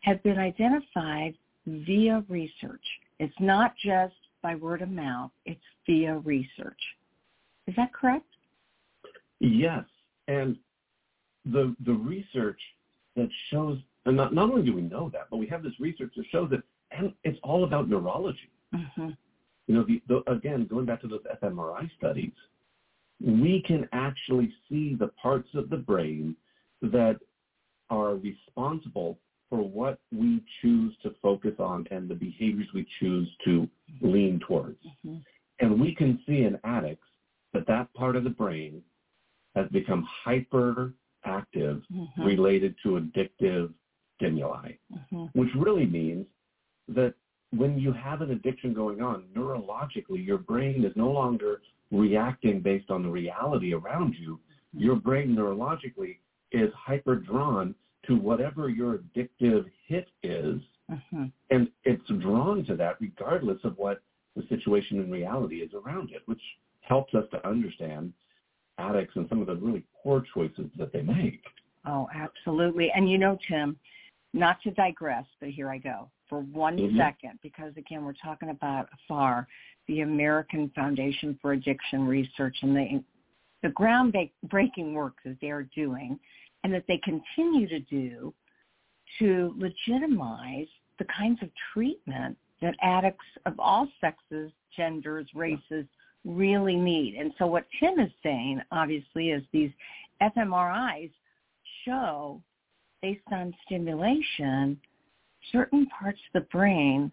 have 0.01 0.21
been 0.23 0.37
identified 0.37 1.35
via 1.65 2.23
research. 2.29 2.83
It's 3.19 3.35
not 3.39 3.73
just 3.83 4.15
by 4.41 4.55
word 4.55 4.81
of 4.81 4.89
mouth, 4.89 5.31
it's 5.45 5.59
via 5.85 6.17
research. 6.19 6.79
Is 7.67 7.75
that 7.75 7.93
correct? 7.93 8.25
Yes. 9.39 9.83
And 10.27 10.57
the 11.45 11.75
the 11.85 11.93
research 11.93 12.59
that 13.15 13.29
shows 13.51 13.79
and 14.05 14.15
not, 14.15 14.33
not 14.33 14.49
only 14.49 14.63
do 14.63 14.73
we 14.73 14.81
know 14.81 15.09
that, 15.13 15.27
but 15.29 15.37
we 15.37 15.47
have 15.47 15.63
this 15.63 15.73
research 15.79 16.13
that 16.15 16.25
shows 16.31 16.49
that 16.51 16.63
and 16.91 17.13
it's 17.23 17.39
all 17.43 17.63
about 17.63 17.89
neurology. 17.89 18.49
Mm-hmm. 18.73 19.09
You 19.67 19.75
know, 19.75 19.85
the, 19.85 20.01
the, 20.07 20.31
again, 20.31 20.65
going 20.65 20.85
back 20.85 21.01
to 21.01 21.07
those 21.07 21.21
fMRI 21.43 21.89
studies, 21.97 22.31
we 23.19 23.63
can 23.67 23.87
actually 23.91 24.51
see 24.67 24.95
the 24.95 25.09
parts 25.21 25.49
of 25.53 25.69
the 25.69 25.77
brain 25.77 26.35
that 26.81 27.19
are 27.89 28.15
responsible 28.15 29.19
for 29.49 29.59
what 29.59 29.99
we 30.11 30.43
choose 30.61 30.93
to 31.03 31.13
focus 31.21 31.53
on 31.59 31.85
and 31.91 32.07
the 32.07 32.15
behaviors 32.15 32.67
we 32.73 32.85
choose 32.99 33.27
to 33.45 33.67
lean 34.01 34.39
towards. 34.47 34.77
Mm-hmm. 34.85 35.17
And 35.59 35.79
we 35.79 35.95
can 35.95 36.19
see 36.27 36.43
in 36.43 36.59
addicts 36.63 37.07
that 37.53 37.67
that 37.67 37.91
part 37.93 38.15
of 38.15 38.23
the 38.23 38.29
brain 38.29 38.81
has 39.55 39.67
become 39.69 40.07
hyperactive 40.25 40.93
mm-hmm. 41.25 42.21
related 42.21 42.75
to 42.83 42.99
addictive 42.99 43.73
stimuli, 44.15 44.71
mm-hmm. 44.93 45.25
which 45.33 45.49
really 45.55 45.85
means 45.85 46.25
that 46.87 47.13
when 47.51 47.79
you 47.79 47.91
have 47.91 48.21
an 48.21 48.31
addiction 48.31 48.73
going 48.73 49.01
on, 49.01 49.23
neurologically, 49.35 50.25
your 50.25 50.37
brain 50.37 50.85
is 50.85 50.93
no 50.95 51.09
longer 51.09 51.61
reacting 51.91 52.61
based 52.61 52.91
on 52.91 53.01
the 53.01 53.09
reality 53.09 53.73
around 53.73 54.13
you. 54.19 54.39
Mm-hmm. 54.75 54.85
Your 54.85 54.95
brain 54.95 55.35
neurologically 55.35 56.17
is 56.51 56.71
hyper 56.75 57.15
drawn 57.15 57.73
to 58.07 58.15
whatever 58.15 58.69
your 58.69 58.99
addictive 58.99 59.65
hit 59.87 60.07
is, 60.23 60.59
mm-hmm. 60.89 61.25
and 61.49 61.69
it's 61.83 62.07
drawn 62.19 62.63
to 62.65 62.75
that 62.75 62.95
regardless 62.99 63.59
of 63.63 63.77
what 63.77 64.01
the 64.35 64.43
situation 64.47 64.99
in 64.99 65.11
reality 65.11 65.57
is 65.57 65.71
around 65.73 66.11
it, 66.11 66.21
which 66.25 66.41
helps 66.81 67.13
us 67.13 67.25
to 67.31 67.47
understand 67.47 68.13
addicts 68.77 69.15
and 69.15 69.27
some 69.29 69.41
of 69.41 69.47
the 69.47 69.55
really 69.55 69.83
poor 70.01 70.23
choices 70.33 70.69
that 70.77 70.93
they 70.93 71.01
make. 71.01 71.41
Oh, 71.85 72.07
absolutely. 72.13 72.91
And 72.95 73.09
you 73.09 73.17
know, 73.17 73.37
Tim, 73.47 73.77
not 74.33 74.61
to 74.61 74.71
digress, 74.71 75.25
but 75.39 75.49
here 75.49 75.69
I 75.69 75.77
go 75.77 76.09
for 76.29 76.41
one 76.41 76.77
mm-hmm. 76.77 76.97
second, 76.97 77.39
because 77.41 77.73
again, 77.77 78.05
we're 78.05 78.13
talking 78.13 78.49
about 78.49 78.87
AFAR, 79.09 79.47
the 79.87 80.01
American 80.01 80.71
Foundation 80.75 81.37
for 81.41 81.53
Addiction 81.53 82.07
Research, 82.07 82.55
and 82.61 82.75
the 82.75 83.03
the 83.61 83.69
groundbreaking 83.69 84.93
work 84.93 85.15
that 85.25 85.35
they're 85.41 85.67
doing 85.75 86.17
and 86.63 86.73
that 86.73 86.85
they 86.87 86.99
continue 87.03 87.67
to 87.67 87.79
do 87.79 88.33
to 89.19 89.55
legitimize 89.57 90.67
the 90.97 91.05
kinds 91.05 91.41
of 91.41 91.49
treatment 91.73 92.37
that 92.61 92.75
addicts 92.81 93.25
of 93.45 93.53
all 93.59 93.87
sexes, 94.01 94.51
genders, 94.75 95.27
races 95.33 95.85
really 96.25 96.75
need. 96.75 97.15
And 97.15 97.33
so 97.37 97.47
what 97.47 97.65
Tim 97.79 97.99
is 97.99 98.11
saying, 98.21 98.61
obviously, 98.71 99.29
is 99.29 99.41
these 99.51 99.71
fMRIs 100.21 101.11
show, 101.85 102.41
based 103.01 103.21
on 103.31 103.53
stimulation, 103.65 104.77
certain 105.51 105.87
parts 105.87 106.19
of 106.33 106.41
the 106.41 106.47
brain 106.49 107.11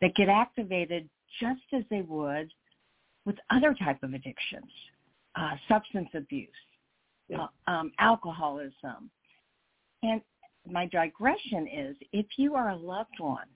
that 0.00 0.14
get 0.14 0.28
activated 0.28 1.08
just 1.40 1.60
as 1.74 1.82
they 1.90 2.02
would 2.02 2.50
with 3.26 3.36
other 3.50 3.74
type 3.74 4.02
of 4.02 4.14
addictions, 4.14 4.70
uh, 5.36 5.50
substance 5.68 6.08
abuse, 6.14 6.48
yeah. 7.28 7.46
uh, 7.66 7.70
um, 7.70 7.92
alcoholism. 7.98 9.10
And 10.02 10.20
my 10.70 10.86
digression 10.86 11.66
is 11.66 11.96
if 12.12 12.26
you 12.36 12.54
are 12.54 12.70
a 12.70 12.76
loved 12.76 13.18
one 13.18 13.46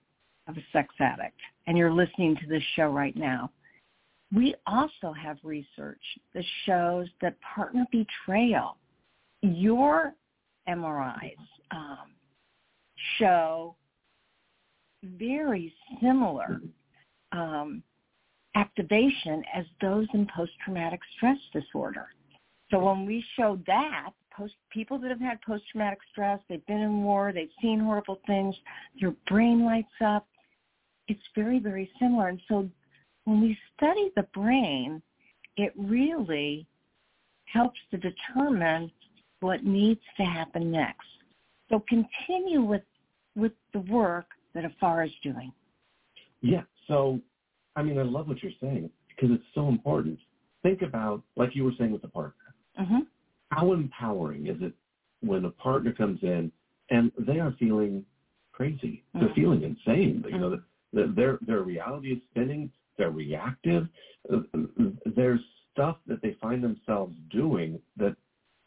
of 0.47 0.57
a 0.57 0.63
sex 0.71 0.93
addict 0.99 1.39
and 1.67 1.77
you're 1.77 1.93
listening 1.93 2.35
to 2.35 2.47
this 2.47 2.63
show 2.75 2.87
right 2.87 3.15
now, 3.15 3.49
we 4.33 4.55
also 4.65 5.13
have 5.13 5.37
research 5.43 6.01
that 6.33 6.43
shows 6.65 7.07
that 7.21 7.35
partner 7.41 7.85
betrayal, 7.91 8.77
your 9.41 10.15
MRIs 10.67 11.35
um, 11.71 12.13
show 13.19 13.75
very 15.03 15.73
similar 16.01 16.61
um, 17.31 17.83
activation 18.55 19.43
as 19.53 19.65
those 19.81 20.07
in 20.13 20.27
post-traumatic 20.35 20.99
stress 21.15 21.37
disorder. 21.51 22.07
So 22.73 22.79
when 22.79 23.05
we 23.05 23.23
showed 23.37 23.63
that, 23.67 24.09
post, 24.35 24.55
people 24.71 24.97
that 24.97 25.11
have 25.11 25.19
had 25.19 25.39
post-traumatic 25.43 25.99
stress, 26.11 26.39
they've 26.49 26.65
been 26.65 26.79
in 26.79 27.03
war, 27.03 27.31
they've 27.31 27.47
seen 27.61 27.79
horrible 27.79 28.19
things, 28.25 28.55
their 28.99 29.13
brain 29.29 29.63
lights 29.63 29.93
up. 30.03 30.27
It's 31.07 31.21
very, 31.35 31.59
very 31.59 31.91
similar. 31.99 32.29
And 32.29 32.41
so 32.47 32.67
when 33.25 33.41
we 33.41 33.55
study 33.77 34.11
the 34.15 34.23
brain, 34.33 35.03
it 35.55 35.71
really 35.77 36.65
helps 37.45 37.79
to 37.91 37.97
determine 37.97 38.91
what 39.41 39.63
needs 39.63 40.01
to 40.17 40.23
happen 40.23 40.71
next. 40.71 41.05
So 41.69 41.83
continue 41.87 42.63
with 42.63 42.81
with 43.35 43.51
the 43.73 43.79
work 43.79 44.25
that 44.53 44.63
AFAR 44.63 45.05
is 45.05 45.11
doing. 45.23 45.51
Yeah. 46.41 46.61
So, 46.87 47.19
I 47.75 47.81
mean, 47.81 47.97
I 47.97 48.03
love 48.03 48.27
what 48.27 48.43
you're 48.43 48.51
saying 48.61 48.89
because 49.09 49.31
it's 49.35 49.43
so 49.55 49.69
important. 49.69 50.19
Think 50.61 50.83
about, 50.83 51.23
like 51.35 51.55
you 51.55 51.63
were 51.63 51.71
saying 51.79 51.91
with 51.91 52.03
the 52.03 52.09
partner, 52.09 52.42
mm-hmm. 52.79 52.99
how 53.49 53.73
empowering 53.73 54.47
is 54.47 54.57
it 54.61 54.73
when 55.21 55.45
a 55.45 55.51
partner 55.51 55.93
comes 55.93 56.19
in 56.23 56.51
and 56.89 57.11
they 57.19 57.39
are 57.39 57.55
feeling 57.59 58.05
crazy, 58.51 59.03
mm-hmm. 59.15 59.25
they're 59.25 59.35
feeling 59.35 59.63
insane. 59.63 60.23
You 60.29 60.37
know, 60.37 60.59
mm-hmm. 60.95 61.15
their 61.15 61.39
their 61.45 61.61
reality 61.61 62.13
is 62.13 62.19
spinning. 62.31 62.71
They're 62.97 63.11
reactive. 63.11 63.87
There's 65.15 65.39
stuff 65.71 65.97
that 66.07 66.21
they 66.21 66.37
find 66.39 66.63
themselves 66.63 67.15
doing 67.31 67.79
that 67.97 68.15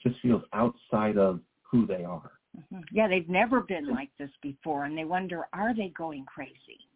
just 0.03 0.21
feels 0.21 0.42
outside 0.53 1.16
of 1.16 1.40
who 1.62 1.87
they 1.87 2.05
are. 2.05 2.33
Mm-hmm. 2.57 2.81
Yeah, 2.90 3.07
they've 3.09 3.29
never 3.29 3.61
been 3.61 3.88
like 3.88 4.11
this 4.19 4.31
before, 4.42 4.85
and 4.85 4.97
they 4.97 5.05
wonder, 5.05 5.47
are 5.53 5.75
they 5.75 5.92
going 5.97 6.25
crazy? 6.25 6.88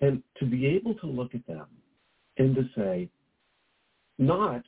And 0.00 0.22
to 0.38 0.44
be 0.44 0.66
able 0.66 0.94
to 0.96 1.06
look 1.06 1.34
at 1.34 1.46
them 1.46 1.66
and 2.36 2.54
to 2.54 2.68
say, 2.76 3.08
not, 4.18 4.62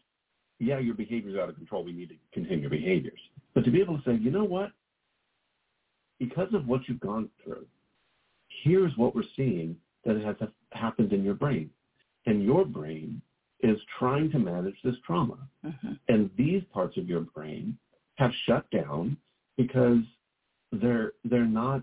yeah, 0.58 0.78
your 0.78 0.94
behavior's 0.94 1.38
out 1.38 1.48
of 1.48 1.56
control, 1.56 1.84
we 1.84 1.92
need 1.92 2.08
to 2.08 2.14
continue 2.32 2.62
your 2.62 2.70
behaviors, 2.70 3.20
but 3.54 3.64
to 3.64 3.70
be 3.70 3.80
able 3.80 3.98
to 3.98 4.04
say, 4.04 4.16
you 4.20 4.30
know 4.30 4.44
what? 4.44 4.72
Because 6.18 6.52
of 6.52 6.66
what 6.66 6.82
you've 6.88 7.00
gone 7.00 7.28
through, 7.42 7.66
here's 8.64 8.96
what 8.96 9.14
we're 9.14 9.22
seeing 9.36 9.76
that 10.04 10.20
has 10.20 10.36
happened 10.72 11.12
in 11.12 11.22
your 11.22 11.34
brain 11.34 11.70
and 12.26 12.42
your 12.44 12.64
brain 12.64 13.20
is 13.60 13.78
trying 13.98 14.30
to 14.30 14.38
manage 14.38 14.76
this 14.84 14.94
trauma. 15.04 15.38
Mm-hmm. 15.64 15.92
And 16.08 16.30
these 16.36 16.62
parts 16.72 16.96
of 16.96 17.08
your 17.08 17.20
brain 17.20 17.76
have 18.16 18.30
shut 18.46 18.70
down 18.70 19.16
because 19.56 19.98
they're 20.72 21.12
they're 21.24 21.44
not 21.44 21.82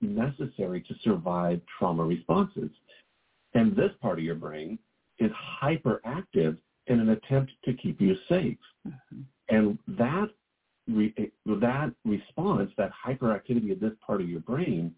necessary 0.00 0.80
to 0.82 0.94
survive 1.02 1.60
trauma 1.78 2.04
responses. 2.04 2.70
And 3.54 3.74
this 3.74 3.90
part 4.00 4.18
of 4.18 4.24
your 4.24 4.34
brain 4.34 4.78
is 5.18 5.30
hyperactive 5.60 6.56
in 6.90 7.00
an 7.00 7.10
attempt 7.10 7.52
to 7.64 7.72
keep 7.74 8.00
you 8.00 8.14
safe. 8.28 8.58
Mm-hmm. 8.86 9.20
And 9.48 9.78
that 9.98 10.28
re- 10.88 11.32
that 11.46 11.92
response, 12.04 12.70
that 12.76 12.90
hyperactivity 13.06 13.72
of 13.72 13.80
this 13.80 13.92
part 14.04 14.20
of 14.20 14.28
your 14.28 14.40
brain, 14.40 14.94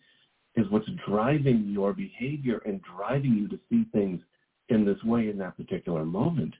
is 0.57 0.67
what's 0.71 0.89
driving 1.07 1.69
your 1.69 1.93
behavior 1.93 2.61
and 2.67 2.81
driving 2.97 3.33
you 3.33 3.49
to 3.49 3.59
see 3.71 3.87
things 3.93 4.21
in 4.69 4.85
this 4.85 5.03
way 5.05 5.29
in 5.29 5.39
that 5.39 5.57
particular 5.57 6.05
moment. 6.05 6.55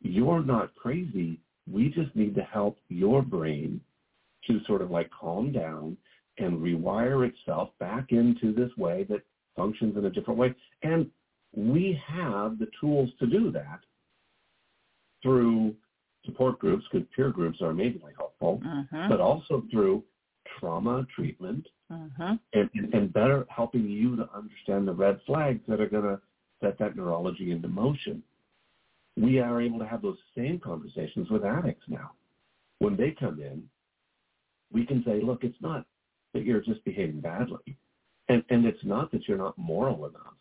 You're 0.00 0.44
not 0.44 0.74
crazy. 0.74 1.40
We 1.70 1.88
just 1.88 2.14
need 2.14 2.34
to 2.36 2.42
help 2.42 2.78
your 2.88 3.22
brain 3.22 3.80
to 4.46 4.60
sort 4.66 4.82
of 4.82 4.90
like 4.90 5.10
calm 5.10 5.52
down 5.52 5.96
and 6.38 6.58
rewire 6.58 7.28
itself 7.28 7.70
back 7.80 8.12
into 8.12 8.54
this 8.54 8.70
way 8.76 9.04
that 9.10 9.22
functions 9.56 9.96
in 9.96 10.04
a 10.04 10.10
different 10.10 10.38
way. 10.38 10.54
And 10.82 11.10
we 11.54 12.00
have 12.06 12.58
the 12.58 12.68
tools 12.80 13.10
to 13.18 13.26
do 13.26 13.50
that 13.52 13.80
through 15.22 15.74
support 16.24 16.58
groups, 16.58 16.84
because 16.90 17.06
peer 17.14 17.30
groups 17.30 17.60
are 17.60 17.70
amazingly 17.70 18.12
helpful, 18.16 18.60
Mhm. 18.64 19.08
but 19.08 19.20
also 19.20 19.62
through 19.70 20.04
trauma 20.44 21.06
treatment 21.14 21.66
Mhm. 21.90 22.38
and, 22.52 22.70
and, 22.74 22.94
and 22.94 23.12
better 23.12 23.46
helping 23.48 23.88
you 23.88 24.16
to 24.16 24.30
understand 24.34 24.86
the 24.86 24.92
red 24.92 25.20
flags 25.22 25.64
that 25.66 25.80
are 25.80 25.88
going 25.88 26.04
to 26.04 26.20
set 26.60 26.76
that 26.78 26.96
neurology 26.96 27.50
into 27.50 27.68
motion. 27.68 28.22
We 29.16 29.38
are 29.38 29.60
able 29.60 29.78
to 29.78 29.86
have 29.86 30.02
those 30.02 30.18
same 30.34 30.58
conversations 30.58 31.30
with 31.30 31.44
addicts 31.44 31.88
now. 31.88 32.12
When 32.78 32.96
they 32.96 33.12
come 33.12 33.40
in, 33.40 33.68
we 34.70 34.84
can 34.84 35.02
say, 35.04 35.20
look, 35.20 35.44
it's 35.44 35.60
not 35.60 35.86
that 36.34 36.44
you're 36.44 36.60
just 36.60 36.84
behaving 36.84 37.20
badly. 37.20 37.76
And, 38.28 38.44
and 38.50 38.66
it's 38.66 38.84
not 38.84 39.10
that 39.12 39.26
you're 39.26 39.38
not 39.38 39.56
moral 39.56 40.06
enough. 40.06 40.34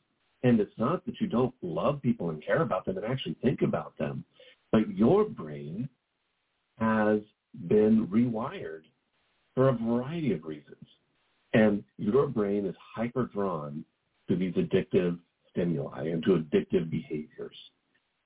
And 0.44 0.60
it's 0.60 0.78
not 0.78 1.04
that 1.06 1.20
you 1.20 1.28
don't 1.28 1.54
love 1.62 2.02
people 2.02 2.30
and 2.30 2.44
care 2.44 2.62
about 2.62 2.86
them 2.86 2.98
and 2.98 3.06
actually 3.06 3.36
think 3.42 3.62
about 3.62 3.98
them. 3.98 4.24
But 4.72 4.90
your 4.96 5.26
brain 5.26 5.90
has 6.80 7.22
been 7.68 8.08
rewired 8.08 8.84
for 9.56 9.70
a 9.70 9.74
variety 9.74 10.34
of 10.34 10.44
reasons. 10.44 10.76
And 11.54 11.84
your 11.98 12.28
brain 12.28 12.66
is 12.66 12.76
hyper 12.96 13.30
drawn 13.34 13.84
to 14.30 14.36
these 14.36 14.54
addictive 14.54 15.18
stimuli 15.50 16.10
and 16.10 16.22
to 16.24 16.32
addictive 16.32 16.90
behaviors. 16.92 17.56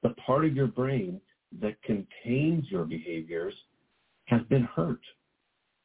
The 0.04 0.10
part 0.25 0.45
of 0.45 0.56
your 0.56 0.67
brain 0.67 1.21
that 1.62 1.82
contains 1.84 2.65
your 2.69 2.86
behaviors 2.86 3.54
has 4.25 4.41
been 4.49 4.63
hurt. 4.63 5.01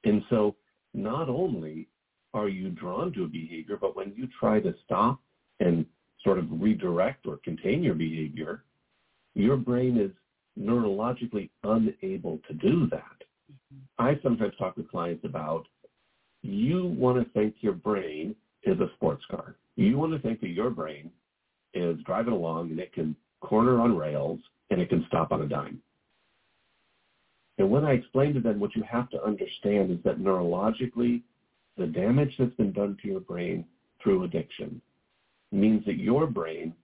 And 0.04 0.22
so 0.30 0.56
not 0.94 1.28
only 1.28 1.88
are 2.32 2.48
you 2.48 2.70
drawn 2.70 3.12
to 3.12 3.24
a 3.24 3.28
behavior, 3.28 3.76
but 3.80 3.96
when 3.96 4.12
you 4.16 4.28
try 4.38 4.60
to 4.60 4.74
stop 4.84 5.20
and 5.60 5.84
sort 6.24 6.38
of 6.38 6.46
redirect 6.50 7.26
or 7.26 7.38
contain 7.44 7.82
your 7.82 7.94
behavior, 7.94 8.64
your 9.34 9.56
brain 9.56 9.98
is 9.98 10.10
neurologically 10.58 11.50
unable 11.64 12.38
to 12.48 12.54
do 12.54 12.88
that. 12.90 13.02
I 13.98 14.18
sometimes 14.22 14.54
talk 14.58 14.76
with 14.76 14.90
clients 14.90 15.24
about 15.24 15.66
you 16.42 16.86
want 16.86 17.22
to 17.22 17.30
think 17.32 17.56
your 17.60 17.72
brain 17.72 18.34
is 18.64 18.78
a 18.80 18.90
sports 18.94 19.24
car. 19.30 19.56
You 19.76 19.98
want 19.98 20.12
to 20.12 20.18
think 20.18 20.40
that 20.40 20.48
your 20.48 20.70
brain 20.70 21.10
is 21.74 21.98
driving 22.04 22.32
along 22.32 22.70
and 22.70 22.78
it 22.78 22.92
can 22.92 23.16
corner 23.40 23.80
on 23.80 23.96
rails 23.96 24.40
and 24.70 24.80
it 24.80 24.88
can 24.88 25.04
stop 25.06 25.32
on 25.32 25.42
a 25.42 25.46
dime. 25.46 25.80
And 27.58 27.70
when 27.70 27.84
I 27.84 27.92
explain 27.92 28.34
to 28.34 28.40
them 28.40 28.60
what 28.60 28.74
you 28.74 28.82
have 28.82 29.08
to 29.10 29.24
understand 29.24 29.90
is 29.90 29.98
that 30.04 30.18
neurologically, 30.18 31.22
the 31.76 31.86
damage 31.86 32.34
that's 32.38 32.54
been 32.54 32.72
done 32.72 32.96
to 33.02 33.08
your 33.08 33.20
brain 33.20 33.64
through 34.02 34.24
addiction 34.24 34.80
means 35.52 35.84
that 35.86 35.96
your 35.96 36.26
brain 36.26 36.74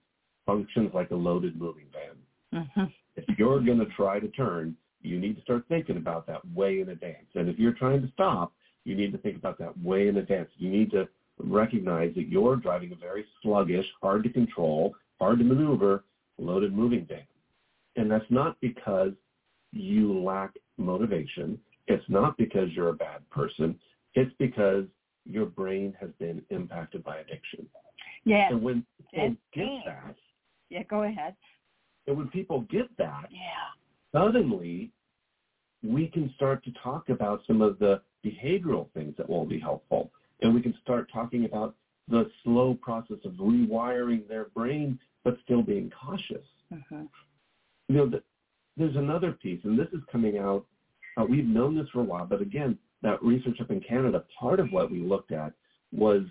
functions 0.45 0.91
like 0.93 1.11
a 1.11 1.15
loaded 1.15 1.59
moving 1.59 1.85
van. 1.91 2.65
Mhm. 2.75 2.93
If 3.15 3.25
you're 3.37 3.59
going 3.59 3.79
to 3.79 3.85
try 3.87 4.19
to 4.19 4.27
turn, 4.29 4.75
you 5.01 5.19
need 5.19 5.35
to 5.35 5.41
start 5.41 5.65
thinking 5.67 5.97
about 5.97 6.25
that 6.27 6.41
way 6.53 6.79
in 6.79 6.89
advance. 6.89 7.27
And 7.35 7.49
if 7.49 7.59
you're 7.59 7.73
trying 7.73 8.01
to 8.01 8.11
stop, 8.13 8.53
you 8.85 8.95
need 8.95 9.11
to 9.11 9.17
think 9.17 9.37
about 9.37 9.59
that 9.59 9.77
way 9.81 10.07
in 10.07 10.17
advance. 10.17 10.49
You 10.57 10.69
need 10.69 10.91
to 10.91 11.07
recognize 11.37 12.13
that 12.15 12.27
you're 12.27 12.55
driving 12.55 12.91
a 12.91 12.95
very 12.95 13.25
sluggish, 13.41 13.85
hard 14.01 14.23
to 14.23 14.29
control, 14.29 14.95
hard 15.19 15.39
to 15.39 15.45
maneuver, 15.45 16.03
loaded 16.37 16.73
moving 16.73 17.05
van. 17.05 17.23
And 17.95 18.09
that's 18.09 18.25
not 18.29 18.59
because 18.61 19.11
you 19.71 20.17
lack 20.19 20.51
motivation. 20.77 21.59
It's 21.87 22.03
not 22.07 22.37
because 22.37 22.69
you're 22.71 22.89
a 22.89 22.93
bad 22.93 23.29
person. 23.29 23.77
It's 24.15 24.33
because 24.39 24.85
your 25.25 25.45
brain 25.45 25.93
has 25.99 26.09
been 26.19 26.41
impacted 26.49 27.03
by 27.03 27.17
addiction. 27.17 27.67
Yeah. 28.25 28.49
And 28.49 28.61
when 28.61 28.85
people 29.11 29.35
get 29.53 29.67
that, 29.85 30.15
Yeah, 30.69 30.83
go 30.83 31.03
ahead. 31.03 31.35
And 32.07 32.17
when 32.17 32.27
people 32.29 32.61
get 32.61 32.95
that, 32.97 33.31
Yeah. 33.31 33.69
suddenly 34.11 34.91
we 35.83 36.07
can 36.07 36.29
start 36.35 36.63
to 36.63 36.71
talk 36.71 37.09
about 37.09 37.45
some 37.45 37.61
of 37.61 37.77
the 37.79 38.01
behavioral 38.23 38.89
things 38.91 39.15
that 39.17 39.29
will 39.29 39.45
be 39.45 39.59
helpful. 39.59 40.11
And 40.41 40.53
we 40.53 40.61
can 40.61 40.73
start 40.81 41.09
talking 41.11 41.45
about 41.45 41.75
the 42.07 42.29
slow 42.43 42.75
process 42.75 43.23
of 43.25 43.33
rewiring 43.33 44.27
their 44.27 44.45
brain, 44.45 44.99
but 45.23 45.39
still 45.41 45.61
being 45.61 45.89
cautious. 45.89 46.45
Mhm. 46.71 47.09
You 47.89 47.95
know, 47.95 48.05
the, 48.07 48.23
there's 48.77 48.95
another 48.95 49.33
piece, 49.33 49.63
and 49.63 49.77
this 49.77 49.91
is 49.93 50.03
coming 50.11 50.37
out. 50.37 50.65
Uh, 51.17 51.25
we've 51.25 51.45
known 51.47 51.75
this 51.75 51.87
for 51.89 51.99
a 52.01 52.03
while, 52.03 52.25
but 52.25 52.41
again, 52.41 52.77
that 53.01 53.21
research 53.23 53.59
up 53.61 53.69
in 53.71 53.79
Canada, 53.81 54.25
part 54.37 54.59
of 54.59 54.71
what 54.71 54.89
we 54.89 54.99
looked 54.99 55.31
at 55.31 55.53
was 55.91 56.23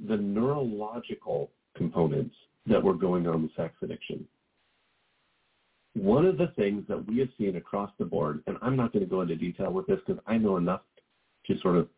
the 0.00 0.16
neurological 0.16 1.50
components 1.74 2.34
that 2.66 2.82
were 2.82 2.94
going 2.94 3.26
on 3.26 3.42
with 3.42 3.54
sex 3.54 3.74
addiction. 3.82 4.26
One 5.96 6.26
of 6.26 6.36
the 6.36 6.48
things 6.48 6.84
that 6.88 7.06
we 7.06 7.18
have 7.20 7.30
seen 7.38 7.56
across 7.56 7.90
the 7.98 8.04
board, 8.04 8.42
and 8.46 8.58
I'm 8.60 8.76
not 8.76 8.92
going 8.92 9.04
to 9.04 9.10
go 9.10 9.22
into 9.22 9.34
detail 9.34 9.72
with 9.72 9.86
this 9.86 9.98
because 10.06 10.22
I 10.26 10.36
know 10.36 10.58
enough 10.58 10.82
to 11.46 11.58
sort 11.60 11.76
of 11.76 11.88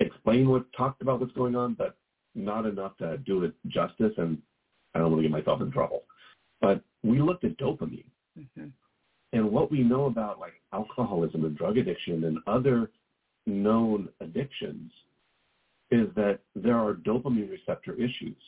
explain 0.00 0.48
what 0.48 0.66
talked 0.76 1.00
about 1.00 1.20
what's 1.20 1.32
going 1.32 1.54
on, 1.54 1.74
but 1.74 1.96
not 2.34 2.66
enough 2.66 2.96
to 2.96 3.18
do 3.18 3.44
it 3.44 3.54
justice, 3.68 4.12
and 4.18 4.42
I 4.94 4.98
don't 4.98 5.12
want 5.12 5.22
to 5.22 5.28
get 5.28 5.30
myself 5.30 5.60
in 5.60 5.70
trouble. 5.70 6.02
But 6.60 6.82
we 7.04 7.20
looked 7.20 7.44
at 7.44 7.56
dopamine, 7.56 8.10
Mhm. 8.36 8.72
and 9.32 9.52
what 9.52 9.70
we 9.70 9.84
know 9.84 10.06
about 10.06 10.40
like 10.40 10.60
alcoholism 10.72 11.44
and 11.44 11.56
drug 11.56 11.78
addiction 11.78 12.24
and 12.24 12.38
other 12.48 12.90
known 13.46 14.08
addictions 14.20 14.90
is 15.92 16.12
that 16.14 16.40
there 16.56 16.78
are 16.78 16.94
dopamine 16.94 17.50
receptor 17.50 17.94
issues. 17.94 18.42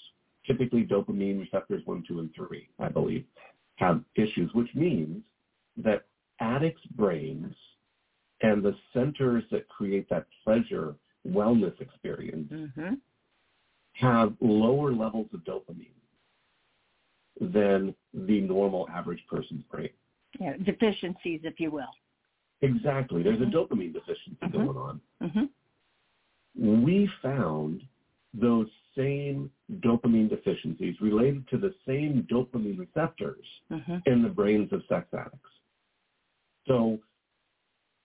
Typically 0.45 0.85
dopamine 0.85 1.39
receptors 1.39 1.87
1, 1.87 2.03
2, 2.03 2.19
and 2.19 2.35
3, 2.35 2.69
I 2.81 2.89
believe, 2.89 3.25
have 3.77 4.03
issues, 4.17 4.53
which 4.55 4.75
means 4.75 5.23
that 5.77 6.07
addicts' 6.41 6.85
brains 6.95 7.55
and 8.43 8.63
the 8.63 8.75
centers 8.93 9.45
that 9.51 9.69
create 9.69 10.09
that 10.11 10.27
pleasure 10.45 10.95
wellness 11.27 11.79
experience 11.81 12.53
Mhm. 12.53 13.01
have 13.93 14.37
lower 14.41 14.93
levels 14.93 15.33
of 15.33 15.41
dopamine 15.45 15.93
than 17.41 17.95
the 18.13 18.41
normal 18.43 18.89
average 18.91 19.25
person's 19.27 19.63
brain. 19.65 19.91
Yeah, 20.39 20.57
deficiencies, 20.59 21.41
if 21.45 21.59
you 21.61 21.71
will. 21.71 21.95
Exactly. 22.63 23.23
There's 23.23 23.39
Mhm. 23.39 23.49
a 23.49 23.51
dopamine 23.51 23.93
deficiency 23.93 24.47
Mhm. 24.47 24.53
going 24.53 24.77
on. 24.77 25.01
Mhm. 25.21 25.51
We 26.55 27.07
found 27.23 27.87
those 28.33 28.71
same 28.97 29.51
dopamine 29.81 30.29
deficiencies 30.29 30.95
related 31.01 31.47
to 31.49 31.59
the 31.59 31.75
same 31.87 32.27
dopamine 32.31 32.79
receptors 32.79 33.47
Mhm. 33.71 34.03
in 34.07 34.23
the 34.23 34.29
brains 34.29 34.73
of 34.73 34.83
sex 34.87 35.07
addicts. 35.13 35.51
So 36.67 36.99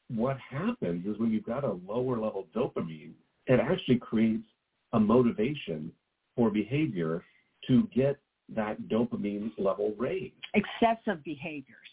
what 0.10 0.38
happens 0.38 1.06
is 1.06 1.18
when 1.18 1.32
you've 1.32 1.44
got 1.44 1.64
a 1.64 1.72
lower 1.72 2.20
level 2.20 2.48
dopamine, 2.54 3.14
it 3.48 3.60
actually 3.60 3.98
creates 3.98 4.48
a 4.94 5.00
motivation 5.00 5.92
for 6.36 6.50
behavior 6.50 7.24
to 7.68 7.88
get 7.88 8.18
that 8.50 8.80
dopamine 8.84 9.52
level 9.58 9.94
raised. 9.98 10.36
Excessive 10.54 11.24
behaviors. 11.24 11.90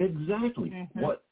Exactly. 0.00 0.70
Mhm. 0.70 1.02
What 1.02 1.24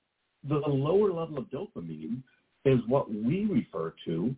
the 0.45 0.59
lower 0.59 1.13
level 1.13 1.39
of 1.39 1.47
dopamine 1.47 2.23
is 2.65 2.85
what 2.87 3.11
we 3.11 3.47
refer 3.47 3.95
to, 4.05 4.35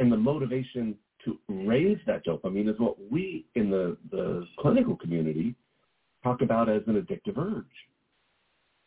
and 0.00 0.10
the 0.10 0.16
motivation 0.16 0.98
to 1.26 1.38
raise 1.48 1.98
that 2.06 2.24
dopamine 2.24 2.68
is 2.68 2.78
what 2.78 2.96
we 3.10 3.44
in 3.54 3.70
the, 3.70 3.96
the 4.10 4.46
clinical 4.58 4.96
community 4.96 5.54
talk 6.24 6.40
about 6.40 6.68
as 6.68 6.82
an 6.86 6.94
addictive 6.94 7.36
urge. 7.36 7.64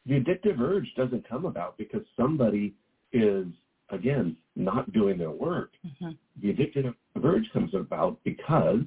The 0.06 0.20
addictive 0.20 0.60
urge 0.60 0.88
doesn't 0.96 1.28
come 1.30 1.46
about 1.46 1.78
because 1.78 2.02
somebody 2.18 2.74
is, 3.14 3.46
again, 3.90 4.36
not 4.56 4.92
doing 4.94 5.18
their 5.18 5.32
work. 5.32 5.72
Mhm. 5.86 6.18
The 6.42 6.54
addictive 6.54 6.96
urge 7.24 7.50
comes 7.52 7.74
about 7.74 8.18
because 8.24 8.82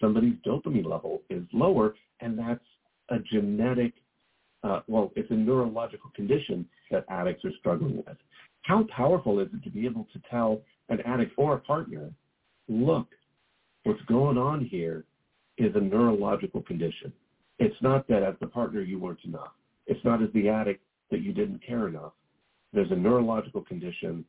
somebody's 0.00 0.36
dopamine 0.46 0.84
level 0.84 1.22
is 1.30 1.44
lower, 1.52 1.94
and 2.20 2.38
that's 2.38 2.64
a 3.08 3.18
genetic, 3.20 3.94
uh, 4.64 4.80
well, 4.88 5.12
it's 5.16 5.30
a 5.30 5.34
neurological 5.34 6.10
condition 6.10 6.68
that 6.90 7.04
addicts 7.08 7.44
are 7.44 7.52
struggling 7.60 7.96
with. 7.98 8.16
How 8.62 8.82
powerful 8.84 9.38
is 9.38 9.48
it 9.54 9.62
to 9.62 9.70
be 9.70 9.86
able 9.86 10.06
to 10.12 10.20
tell 10.28 10.60
an 10.88 11.00
addict 11.02 11.32
or 11.36 11.54
a 11.54 11.60
partner, 11.60 12.10
look, 12.68 13.08
what's 13.84 14.00
going 14.02 14.38
on 14.38 14.64
here 14.64 15.04
is 15.58 15.74
a 15.74 15.80
neurological 15.80 16.62
condition. 16.62 17.12
It's 17.58 17.80
not 17.80 18.06
that 18.08 18.22
as 18.22 18.34
the 18.40 18.46
partner 18.46 18.80
you 18.82 18.98
weren't 18.98 19.24
enough. 19.24 19.52
It's 19.86 20.04
not 20.04 20.22
as 20.22 20.28
the 20.34 20.48
addict 20.48 20.82
that 21.10 21.22
you 21.22 21.32
didn't 21.32 21.64
care 21.64 21.88
enough. 21.88 22.12
There's 22.72 22.90
a 22.90 22.96
neurological 22.96 23.62
condition. 23.62 24.24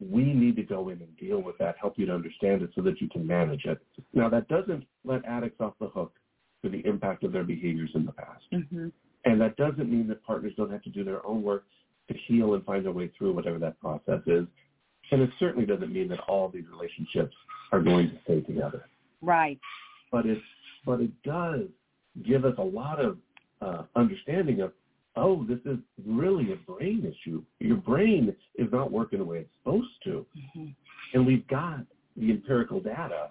We 0.00 0.32
need 0.32 0.56
to 0.56 0.62
go 0.62 0.88
in 0.88 1.02
and 1.02 1.16
deal 1.18 1.42
with 1.42 1.58
that, 1.58 1.76
help 1.78 1.98
you 1.98 2.06
to 2.06 2.14
understand 2.14 2.62
it 2.62 2.70
so 2.74 2.80
that 2.82 3.00
you 3.00 3.08
can 3.08 3.26
manage 3.26 3.66
it. 3.66 3.78
Now, 4.14 4.30
that 4.30 4.48
doesn't 4.48 4.84
let 5.04 5.24
addicts 5.26 5.60
off 5.60 5.74
the 5.78 5.88
hook 5.88 6.12
for 6.62 6.68
the 6.68 6.84
impact 6.86 7.24
of 7.24 7.32
their 7.32 7.44
behaviors 7.44 7.90
in 7.94 8.06
the 8.06 8.12
past. 8.12 8.44
Mhm. 8.50 8.92
And 9.24 9.40
that 9.40 9.56
doesn't 9.56 9.90
mean 9.90 10.06
that 10.08 10.22
partners 10.22 10.54
don't 10.56 10.70
have 10.70 10.82
to 10.82 10.90
do 10.90 11.04
their 11.04 11.24
own 11.26 11.42
work 11.42 11.66
to 12.08 12.14
heal 12.14 12.54
and 12.54 12.64
find 12.64 12.84
their 12.84 12.92
way 12.92 13.08
through 13.08 13.32
whatever 13.32 13.58
that 13.58 13.78
process 13.80 14.22
is. 14.26 14.46
And 15.10 15.22
it 15.22 15.30
certainly 15.38 15.66
doesn't 15.66 15.92
mean 15.92 16.08
that 16.08 16.20
all 16.20 16.48
these 16.48 16.64
relationships 16.70 17.34
are 17.72 17.80
going 17.80 18.10
to 18.10 18.18
stay 18.24 18.40
together. 18.40 18.86
Right. 19.20 19.58
But 20.12 20.26
it 20.26 20.38
but 20.86 21.00
it 21.00 21.10
does 21.22 21.66
give 22.26 22.44
us 22.44 22.54
a 22.58 22.62
lot 22.62 23.00
of 23.00 23.18
uh, 23.60 23.82
understanding 23.96 24.60
of 24.60 24.72
oh, 25.16 25.44
this 25.48 25.58
is 25.64 25.78
really 26.06 26.52
a 26.52 26.56
brain 26.56 27.04
issue. 27.04 27.42
Your 27.58 27.76
brain 27.76 28.34
is 28.56 28.68
not 28.72 28.92
working 28.92 29.18
the 29.18 29.24
way 29.24 29.38
it's 29.38 29.50
supposed 29.62 29.88
to. 30.04 30.24
Mm-hmm. 30.36 30.66
And 31.14 31.26
we've 31.26 31.46
got 31.48 31.80
the 32.16 32.30
empirical 32.30 32.80
data 32.80 33.28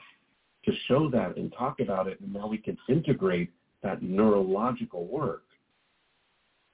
to 0.66 0.72
show 0.88 1.10
that 1.10 1.38
and 1.38 1.54
talk 1.58 1.80
about 1.80 2.08
it, 2.08 2.20
and 2.20 2.34
now 2.34 2.48
we 2.48 2.58
can 2.58 2.78
integrate 2.90 3.50
that 3.82 4.04
neurological 4.04 5.08
work 5.08 5.44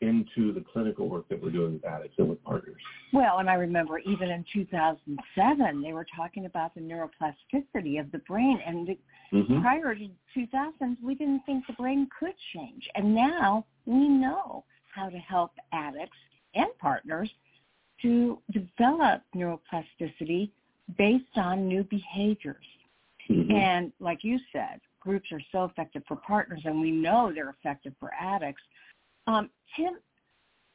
into 0.02 0.54
the 0.54 0.64
clinical 0.74 1.08
work 1.08 1.28
that 1.30 1.42
we're 1.42 1.52
doing 1.52 1.74
with 1.74 1.86
addicts 1.86 2.16
and 2.18 2.30
with 2.30 2.44
partners. 2.44 2.82
Well, 3.14 3.40
and 3.40 3.50
I 3.50 3.56
remember 3.56 4.00
even 4.00 4.30
in 4.30 4.46
2007, 4.54 5.82
they 5.82 5.94
were 5.94 6.06
talking 6.16 6.46
about 6.46 6.76
the 6.76 6.82
neuroplasticity 6.82 8.00
of 8.00 8.12
the 8.12 8.20
brain. 8.28 8.60
And 8.66 8.88
the, 8.88 8.98
mm-hmm. 9.34 9.62
prior 9.62 9.96
to 9.96 10.08
2000, 10.34 10.98
we 11.02 11.16
didn't 11.16 11.42
think 11.46 11.66
the 11.68 11.74
brain 11.74 12.10
could 12.20 12.36
change. 12.54 12.90
And 12.96 13.16
now 13.16 13.66
we 13.86 14.08
know 14.10 14.66
how 14.94 15.10
to 15.10 15.18
help 15.18 15.52
addicts 15.72 16.18
and 16.56 16.68
partners 16.80 17.30
to 18.02 18.40
develop 18.52 19.22
neuroplasticity 19.36 20.52
based 20.98 21.38
on 21.38 21.68
new 21.68 21.84
behaviors. 21.84 22.66
Mm-hmm. 23.30 23.52
And 23.52 23.92
like 24.00 24.24
you 24.24 24.40
said, 24.52 24.80
groups 25.00 25.32
are 25.32 25.42
so 25.52 25.66
effective 25.66 26.04
for 26.08 26.16
partners, 26.16 26.62
and 26.66 26.82
we 26.82 26.92
know 26.92 27.32
they're 27.34 27.56
effective 27.62 27.94
for 28.00 28.12
addicts. 28.20 28.62
Um, 29.28 29.50
Tim, 29.76 29.96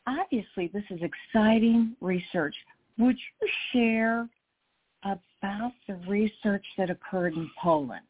obviously 0.06 0.70
this 0.72 0.84
is 0.90 1.00
exciting 1.02 1.96
research. 2.00 2.54
Would 2.98 3.16
you 3.16 3.48
share 3.72 4.28
about 5.04 5.72
the 5.88 5.94
research 6.08 6.64
that 6.76 6.90
occurred 6.90 7.34
in 7.34 7.50
Poland? 7.60 8.04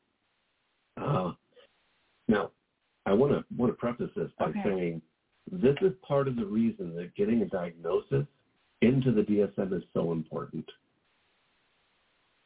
Uh, 1.01 1.33
now, 2.29 2.51
I 3.07 3.13
want 3.13 3.33
to 3.33 3.45
want 3.57 3.73
to 3.73 3.77
preface 3.77 4.11
this 4.17 4.31
by 4.39 4.47
okay. 4.47 4.63
saying 4.65 5.03
this 5.51 5.77
is 5.81 5.93
part 6.07 6.29
of 6.29 6.37
the 6.37 6.45
reason 6.45 6.95
that 6.97 7.15
getting 7.15 7.43
a 7.43 7.47
diagnosis 7.47 8.27
into 8.83 9.13
the 9.13 9.23
DSM 9.23 9.77
is 9.77 9.83
so 9.95 10.13
important. 10.13 10.65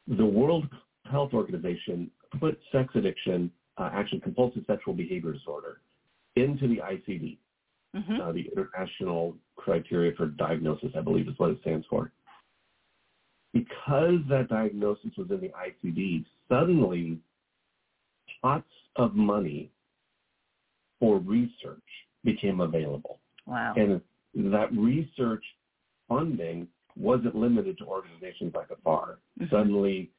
The 0.08 0.24
World 0.24 0.68
Health 1.10 1.32
Organization 1.32 2.10
put 2.38 2.58
sex 2.72 2.94
addiction, 2.94 3.50
uh, 3.78 3.90
actually 3.92 4.20
compulsive 4.20 4.64
sexual 4.66 4.94
behavior 4.94 5.32
disorder, 5.32 5.80
into 6.36 6.66
the 6.68 6.76
ICD, 6.76 7.38
mm-hmm. 7.94 8.20
uh, 8.20 8.32
the 8.32 8.48
International 8.54 9.36
Criteria 9.56 10.12
for 10.16 10.26
Diagnosis, 10.26 10.90
I 10.96 11.00
believe 11.00 11.28
is 11.28 11.34
what 11.38 11.50
it 11.50 11.58
stands 11.60 11.86
for. 11.88 12.12
Because 13.52 14.18
that 14.28 14.48
diagnosis 14.48 15.12
was 15.16 15.28
in 15.30 15.40
the 15.40 15.50
ICD, 15.50 16.24
suddenly 16.48 17.18
pots 18.42 18.66
of 18.96 19.14
money 19.14 19.70
for 20.98 21.18
research 21.18 21.82
became 22.24 22.60
available. 22.60 23.20
Wow. 23.46 23.74
And 23.76 24.00
that 24.52 24.72
research 24.72 25.44
funding 26.08 26.66
wasn't 26.96 27.36
limited 27.36 27.78
to 27.78 27.84
organizations 27.84 28.52
like 28.54 28.68
AFAR. 28.68 29.16
Mm-hmm. 29.40 29.44
Suddenly, 29.50 30.10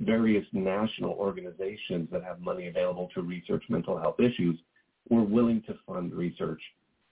various 0.00 0.44
national 0.52 1.12
organizations 1.12 2.08
that 2.10 2.24
have 2.24 2.40
money 2.40 2.66
available 2.66 3.08
to 3.14 3.22
research 3.22 3.62
mental 3.68 3.98
health 3.98 4.18
issues 4.18 4.58
were 5.08 5.22
willing 5.22 5.62
to 5.66 5.74
fund 5.86 6.12
research 6.12 6.60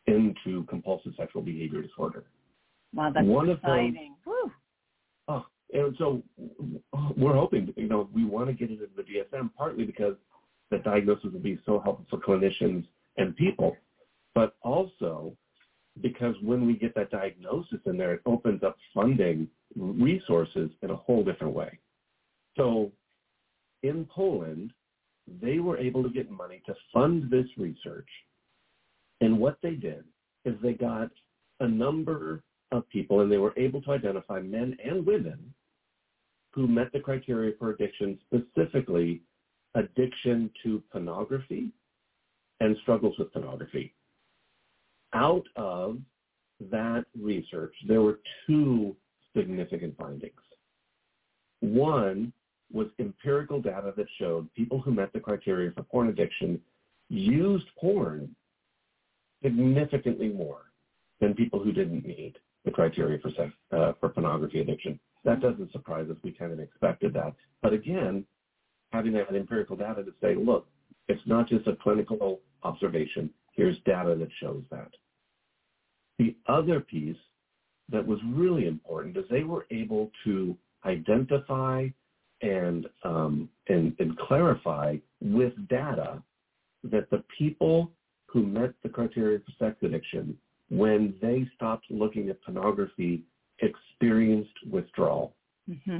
into 0.06 0.64
compulsive 0.64 1.12
sexual 1.16 1.42
behavior 1.42 1.82
disorder. 1.82 2.24
Wow, 2.94 3.10
that's 3.14 3.26
One 3.26 3.50
exciting. 3.50 4.14
Of 4.26 4.32
those, 4.32 4.52
oh, 5.28 5.46
and 5.72 5.96
so 5.98 6.22
we're 7.16 7.34
hoping, 7.34 7.72
you 7.76 7.88
know, 7.88 8.08
we 8.12 8.24
want 8.24 8.48
to 8.48 8.52
get 8.52 8.70
it 8.70 8.80
into 8.80 8.88
the 8.96 9.02
DSM 9.02 9.50
partly 9.56 9.84
because 9.84 10.16
the 10.70 10.78
diagnosis 10.78 11.32
will 11.32 11.40
be 11.40 11.58
so 11.64 11.80
helpful 11.80 12.06
for 12.10 12.18
clinicians 12.18 12.86
and 13.16 13.36
people 13.36 13.76
but 14.34 14.56
also 14.62 15.36
because 16.00 16.34
when 16.42 16.66
we 16.66 16.74
get 16.74 16.94
that 16.94 17.10
diagnosis 17.10 17.78
in 17.84 17.96
there, 17.98 18.14
it 18.14 18.22
opens 18.24 18.62
up 18.62 18.76
funding 18.94 19.48
resources 19.76 20.70
in 20.82 20.90
a 20.90 20.96
whole 20.96 21.22
different 21.22 21.54
way. 21.54 21.78
So 22.56 22.90
in 23.82 24.06
Poland, 24.06 24.72
they 25.40 25.58
were 25.58 25.78
able 25.78 26.02
to 26.02 26.08
get 26.08 26.30
money 26.30 26.62
to 26.66 26.74
fund 26.92 27.30
this 27.30 27.46
research. 27.58 28.08
And 29.22 29.38
what 29.38 29.56
they 29.62 29.74
did 29.74 30.04
is 30.44 30.54
they 30.62 30.74
got 30.74 31.10
a 31.60 31.68
number 31.68 32.42
of 32.72 32.86
people, 32.90 33.20
and 33.20 33.32
they 33.32 33.38
were 33.38 33.54
able 33.56 33.80
to 33.82 33.92
identify 33.92 34.40
men 34.40 34.76
and 34.84 35.06
women 35.06 35.54
who 36.52 36.66
met 36.66 36.92
the 36.92 37.00
criteria 37.00 37.54
for 37.58 37.70
addiction, 37.70 38.18
specifically 38.26 39.22
addiction 39.74 40.50
to 40.62 40.82
pornography 40.92 41.70
and 42.60 42.76
struggles 42.82 43.16
with 43.18 43.32
pornography 43.32 43.94
out 45.12 45.44
of 45.56 45.98
that 46.70 47.04
research, 47.20 47.74
there 47.86 48.02
were 48.02 48.20
two 48.46 48.96
significant 49.36 49.96
findings. 49.96 50.32
One 51.60 52.32
was 52.72 52.88
empirical 52.98 53.60
data 53.60 53.92
that 53.96 54.06
showed 54.18 54.52
people 54.54 54.80
who 54.80 54.92
met 54.92 55.12
the 55.12 55.20
criteria 55.20 55.70
for 55.72 55.82
porn 55.82 56.08
addiction 56.08 56.60
used 57.08 57.66
porn 57.78 58.34
significantly 59.42 60.28
more 60.28 60.72
than 61.20 61.34
people 61.34 61.62
who 61.62 61.72
didn't 61.72 62.06
meet 62.06 62.36
the 62.64 62.70
criteria 62.70 63.18
for 63.18 63.30
sex, 63.30 63.52
uh, 63.72 63.92
for 64.00 64.08
pornography 64.08 64.60
addiction. 64.60 64.98
That 65.24 65.40
doesn't 65.40 65.72
surprise 65.72 66.08
us. 66.10 66.16
We 66.22 66.32
kind 66.32 66.52
of 66.52 66.60
expected 66.60 67.12
that. 67.14 67.34
But 67.60 67.72
again, 67.72 68.24
having 68.92 69.12
that 69.14 69.34
empirical 69.34 69.76
data 69.76 70.02
to 70.04 70.12
say, 70.20 70.34
look, 70.34 70.66
it's 71.08 71.22
not 71.26 71.48
just 71.48 71.66
a 71.66 71.76
clinical 71.76 72.40
observation. 72.62 73.30
Here's 73.54 73.76
data 73.84 74.14
that 74.16 74.28
shows 74.40 74.62
that. 74.70 74.90
The 76.18 76.36
other 76.46 76.80
piece 76.80 77.16
that 77.90 78.06
was 78.06 78.18
really 78.26 78.66
important 78.66 79.16
is 79.16 79.24
they 79.30 79.44
were 79.44 79.66
able 79.70 80.10
to 80.24 80.56
identify 80.84 81.88
and, 82.40 82.86
um, 83.04 83.48
and, 83.68 83.94
and 83.98 84.18
clarify 84.18 84.96
with 85.20 85.52
data 85.68 86.22
that 86.84 87.08
the 87.10 87.22
people 87.38 87.90
who 88.32 88.46
met 88.46 88.72
the 88.82 88.88
criteria 88.88 89.38
for 89.40 89.64
sex 89.64 89.76
addiction, 89.82 90.36
when 90.70 91.14
they 91.20 91.46
stopped 91.54 91.84
looking 91.90 92.30
at 92.30 92.42
pornography, 92.42 93.22
experienced 93.60 94.54
withdrawal. 94.70 95.34
Mm-hmm. 95.68 95.98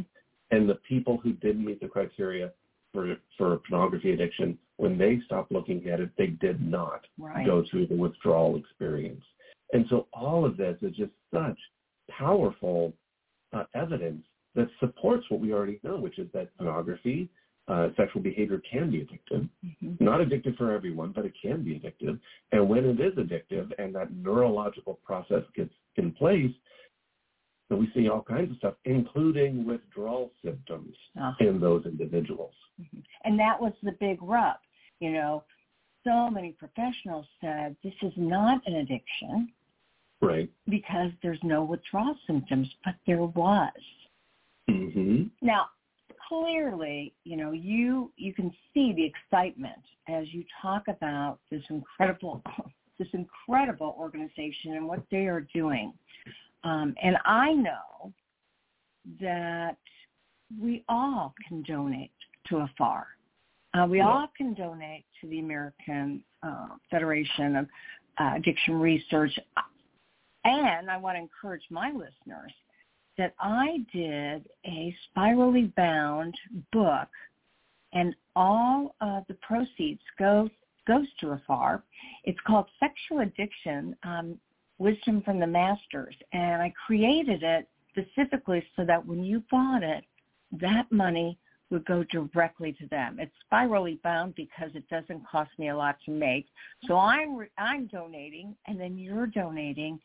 And 0.51 0.69
the 0.69 0.79
people 0.89 1.19
who 1.23 1.33
didn't 1.35 1.65
meet 1.65 1.81
the 1.81 1.89
criteria 1.89 2.53
for, 2.93 3.17
for 3.37 3.59
pornography 3.69 4.13
addiction, 4.13 4.59
when 4.77 4.97
they 4.97 5.21
stopped 5.27 5.53
looking 5.53 5.87
at 5.89 6.01
it, 6.01 6.11
they 6.17 6.29
did 6.29 6.61
not 6.61 7.07
right. 7.19 7.45
go 7.47 7.65
through 7.71 7.87
the 7.87 7.95
withdrawal 7.95 8.57
experience. 8.57 9.23
And 9.73 9.85
so 9.91 10.07
all 10.13 10.45
of 10.45 10.57
this 10.57 10.77
is 10.83 10.97
just 10.97 11.13
such 11.33 11.59
powerful 12.11 12.93
uh, 13.53 13.65
evidence 13.75 14.25
that 14.55 14.69
supports 14.81 15.25
what 15.29 15.41
we 15.41 15.53
already 15.53 15.81
know, 15.83 15.97
which 15.97 16.19
is 16.19 16.29
that 16.35 16.55
pornography, 16.57 17.29
uh, 17.69 17.89
sexual 17.97 18.23
behavior 18.23 18.61
can 18.71 18.91
be 18.91 18.99
addictive. 18.99 19.49
Mm-hmm. 19.65 20.05
Not 20.05 20.21
addictive 20.21 20.57
for 20.57 20.73
everyone, 20.73 21.13
but 21.15 21.25
it 21.25 21.33
can 21.41 21.63
be 21.63 21.73
addictive. 21.73 22.19
And 22.51 22.69
when 22.69 22.85
it 22.85 23.01
is 23.01 23.15
addictive 23.15 23.71
and 23.79 23.95
that 23.95 24.13
neurological 24.15 24.99
process 25.05 25.43
gets 25.55 25.73
in 25.97 26.13
place, 26.13 26.51
then 27.69 27.79
we 27.79 27.91
see 27.95 28.09
all 28.09 28.23
kinds 28.23 28.51
of 28.51 28.57
stuff, 28.59 28.75
including 28.85 29.65
withdrawal 29.65 30.33
symptoms 30.45 30.95
uh-huh. 31.19 31.33
in 31.47 31.61
those 31.61 31.87
individuals. 31.87 32.55
Mm-hmm. 32.81 32.99
And 33.25 33.39
that 33.39 33.61
was 33.61 33.73
the 33.83 33.93
big 34.01 34.19
rub. 34.21 34.57
You 35.01 35.13
know, 35.13 35.45
so 36.05 36.29
many 36.31 36.53
professionals 36.53 37.27
said 37.41 37.77
this 37.83 37.95
is 38.03 38.13
not 38.17 38.61
an 38.67 38.75
addiction. 38.77 39.53
Right. 40.21 40.51
Because 40.69 41.11
there's 41.23 41.41
no 41.43 41.65
withdrawal 41.65 42.17
symptoms, 42.27 42.69
but 42.85 42.95
there 43.07 43.23
was. 43.23 43.71
Mm-hmm. 44.71 45.25
Now, 45.41 45.67
clearly, 46.33 47.13
you 47.25 47.37
know, 47.37 47.53
you 47.53 48.11
you 48.17 48.33
can 48.33 48.51
see 48.73 48.93
the 48.95 49.05
excitement 49.05 49.83
as 50.09 50.27
you 50.33 50.45
talk 50.61 50.85
about 50.89 51.39
this 51.51 51.63
incredible 51.69 52.43
this 52.99 53.09
incredible 53.13 53.95
organization 53.99 54.75
and 54.75 54.87
what 54.87 55.03
they 55.11 55.27
are 55.27 55.47
doing. 55.55 55.93
Um, 56.65 56.95
and 57.03 57.17
I 57.25 57.53
know 57.53 58.13
that 59.21 59.77
we 60.61 60.85
all 60.89 61.35
can 61.49 61.63
donate 61.63 62.13
to 62.49 62.57
AFAR. 62.57 63.05
Uh, 63.75 63.87
we 63.89 63.99
yeah. 63.99 64.09
all 64.09 64.29
can 64.37 64.55
donate 64.55 65.05
to 65.21 65.29
the 65.29 65.41
American 65.41 66.23
uh, 66.43 66.69
Federation 66.91 67.57
of 67.57 67.67
uh, 68.21 68.33
Addiction 68.37 68.75
Research. 68.75 69.33
And 70.45 70.91
I 70.91 70.97
want 70.99 71.17
to 71.17 71.21
encourage 71.21 71.63
my 71.71 71.91
listeners 71.91 72.53
that 73.19 73.35
I 73.39 73.85
did 73.93 74.49
a 74.67 74.95
spirally 75.11 75.73
bound 75.77 76.35
book 76.73 77.09
and 77.93 78.15
all 78.35 78.95
of 79.01 79.25
the 79.29 79.35
proceeds 79.35 80.01
go 80.19 80.49
goes 80.87 81.07
to 81.21 81.31
a 81.31 81.41
AFAR. 81.49 81.83
It's 82.25 82.39
called 82.47 82.67
Sexual 82.81 83.21
Addiction, 83.21 83.95
um, 84.03 84.39
Wisdom 84.79 85.23
from 85.23 85.39
the 85.39 85.47
Masters. 85.47 86.15
And 86.33 86.61
I 86.61 86.73
created 86.87 87.43
it 87.45 87.69
specifically 87.91 88.65
so 88.75 88.85
that 88.85 89.07
when 89.07 89.23
you 89.23 89.45
bought 89.51 89.85
it, 89.85 90.05
that 90.61 90.91
money 90.91 91.39
would 91.71 91.85
go 91.87 92.05
directly 92.05 92.73
to 92.73 92.87
them. 92.89 93.19
It's 93.21 93.33
spirally 93.47 93.99
bound 94.03 94.35
because 94.35 94.71
it 94.75 94.89
doesn't 94.89 95.27
cost 95.27 95.51
me 95.59 95.69
a 95.69 95.77
lot 95.77 95.97
to 96.05 96.11
make. 96.11 96.47
So 96.87 96.99
I'm 96.99 97.37
re- 97.37 97.49
I'm 97.57 97.87
donating, 97.87 98.55
and 98.67 98.79
then 98.79 98.99
you're 98.99 99.27
donating, 99.27 99.99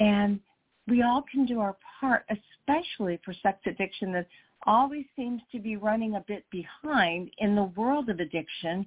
and 0.00 0.40
we 0.88 1.02
all 1.02 1.22
can 1.30 1.44
do 1.46 1.60
our 1.60 1.76
part, 2.00 2.24
especially 2.30 3.20
for 3.24 3.32
sex 3.42 3.58
addiction 3.66 4.12
that 4.12 4.26
always 4.66 5.04
seems 5.16 5.40
to 5.52 5.58
be 5.58 5.76
running 5.76 6.16
a 6.16 6.24
bit 6.26 6.44
behind 6.50 7.30
in 7.38 7.54
the 7.54 7.70
world 7.76 8.10
of 8.10 8.20
addiction 8.20 8.86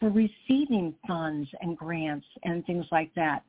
for 0.00 0.10
receiving 0.10 0.94
funds 1.06 1.48
and 1.60 1.76
grants 1.76 2.26
and 2.44 2.64
things 2.66 2.86
like 2.90 3.14
that. 3.14 3.42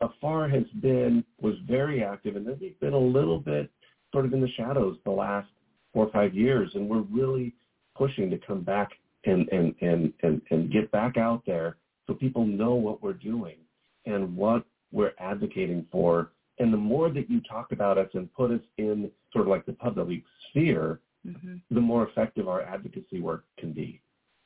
AFAR 0.02 0.50
has 0.52 0.68
been, 0.82 1.24
was 1.40 1.56
very 1.68 2.04
active 2.04 2.36
and 2.36 2.46
then 2.46 2.58
they've 2.60 2.80
been 2.80 2.94
a 2.94 2.98
little 2.98 3.40
bit 3.40 3.70
sort 4.12 4.26
of 4.26 4.34
in 4.34 4.42
the 4.42 4.50
shadows 4.58 4.98
the 5.06 5.12
last 5.12 5.48
four 5.94 6.06
or 6.06 6.12
five 6.12 6.34
years 6.34 6.72
and 6.76 6.90
we're 6.90 7.02
really 7.12 7.54
pushing 7.96 8.30
to 8.30 8.38
come 8.40 8.62
back 8.62 8.90
and, 9.26 9.48
and, 9.50 9.76
and, 9.82 10.14
and, 10.24 10.42
and 10.50 10.72
get 10.72 10.92
back 10.92 11.18
out 11.18 11.44
there 11.46 11.78
so 12.08 12.14
people 12.14 12.46
know 12.46 12.74
what 12.74 13.02
we're 13.02 13.14
doing 13.14 13.58
and 14.06 14.36
what 14.36 14.66
we're 14.92 15.14
advocating 15.20 15.86
for. 15.92 16.32
And 16.60 16.74
the 16.74 16.78
more 16.78 17.10
that 17.10 17.30
you 17.30 17.42
talk 17.42 17.72
about 17.72 17.98
us 17.98 18.10
and 18.14 18.32
put 18.34 18.52
us 18.52 18.62
in 18.78 19.10
sort 19.32 19.46
of 19.46 19.50
like 19.50 19.66
the 19.66 19.74
public 19.74 20.24
sphere, 20.50 21.00
mm-hmm. 21.26 21.56
the 21.70 21.82
more 21.82 22.08
effective 22.08 22.48
our 22.48 22.62
advocacy 22.62 23.22
work 23.22 23.46
can 23.58 23.72
be. 23.72 24.02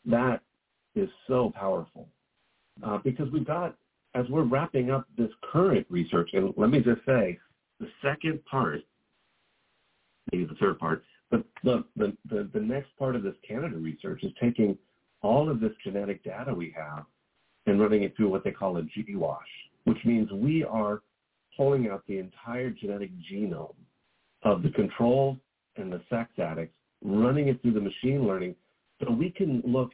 That 0.05 0.41
is 0.95 1.09
so 1.27 1.51
powerful 1.55 2.07
uh, 2.83 2.99
because 3.03 3.31
we've 3.31 3.45
got, 3.45 3.75
as 4.15 4.25
we're 4.29 4.43
wrapping 4.43 4.89
up 4.89 5.05
this 5.17 5.29
current 5.51 5.85
research, 5.89 6.29
and 6.33 6.53
let 6.57 6.69
me 6.69 6.79
just 6.79 7.05
say, 7.05 7.37
the 7.79 7.87
second 8.01 8.43
part, 8.45 8.81
maybe 10.31 10.45
the 10.45 10.55
third 10.55 10.79
part, 10.79 11.03
but 11.29 11.43
the, 11.63 11.83
the, 11.97 12.15
the, 12.29 12.49
the 12.53 12.59
next 12.59 12.89
part 12.97 13.15
of 13.15 13.23
this 13.23 13.35
Canada 13.47 13.75
research 13.75 14.23
is 14.23 14.31
taking 14.41 14.77
all 15.21 15.49
of 15.49 15.59
this 15.59 15.73
genetic 15.83 16.23
data 16.23 16.53
we 16.53 16.73
have 16.75 17.05
and 17.65 17.81
running 17.81 18.03
it 18.03 18.15
through 18.15 18.29
what 18.29 18.43
they 18.43 18.51
call 18.51 18.77
a 18.77 18.83
GWAS, 18.83 19.37
which 19.83 19.97
means 20.05 20.31
we 20.31 20.63
are 20.63 21.01
pulling 21.57 21.89
out 21.89 22.03
the 22.07 22.19
entire 22.19 22.69
genetic 22.69 23.11
genome 23.31 23.75
of 24.43 24.63
the 24.63 24.69
control 24.69 25.37
and 25.75 25.91
the 25.91 26.01
sex 26.09 26.29
addicts, 26.37 26.75
running 27.03 27.49
it 27.49 27.61
through 27.61 27.73
the 27.73 27.81
machine 27.81 28.25
learning 28.25 28.55
so 29.01 29.11
we 29.11 29.29
can 29.29 29.61
look 29.65 29.91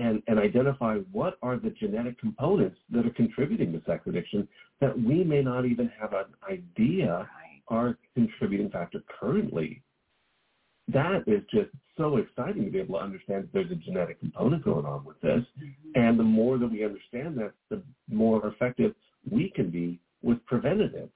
and, 0.00 0.22
and 0.26 0.38
identify 0.38 0.96
what 1.12 1.36
are 1.42 1.56
the 1.56 1.70
genetic 1.70 2.18
components 2.18 2.78
that 2.90 3.06
are 3.06 3.10
contributing 3.10 3.72
to 3.72 3.82
sex 3.86 4.02
addiction 4.06 4.48
that 4.80 4.98
we 5.00 5.22
may 5.22 5.42
not 5.42 5.66
even 5.66 5.90
have 6.00 6.12
an 6.12 6.24
idea 6.50 7.28
are 7.70 7.96
contributing 8.14 8.68
factor 8.70 9.02
currently. 9.20 9.82
That 10.88 11.22
is 11.26 11.42
just 11.52 11.70
so 11.96 12.16
exciting 12.16 12.64
to 12.64 12.70
be 12.70 12.80
able 12.80 12.98
to 12.98 13.04
understand 13.04 13.44
that 13.44 13.52
there's 13.52 13.70
a 13.70 13.76
genetic 13.76 14.18
component 14.18 14.64
going 14.64 14.84
on 14.84 15.04
with 15.04 15.20
this. 15.20 15.44
Mm-hmm. 15.58 15.90
And 15.94 16.18
the 16.18 16.24
more 16.24 16.58
that 16.58 16.70
we 16.70 16.84
understand 16.84 17.38
that, 17.38 17.52
the 17.70 17.82
more 18.08 18.44
effective 18.48 18.94
we 19.30 19.52
can 19.54 19.70
be 19.70 20.00
with 20.22 20.44
preventative 20.46 21.10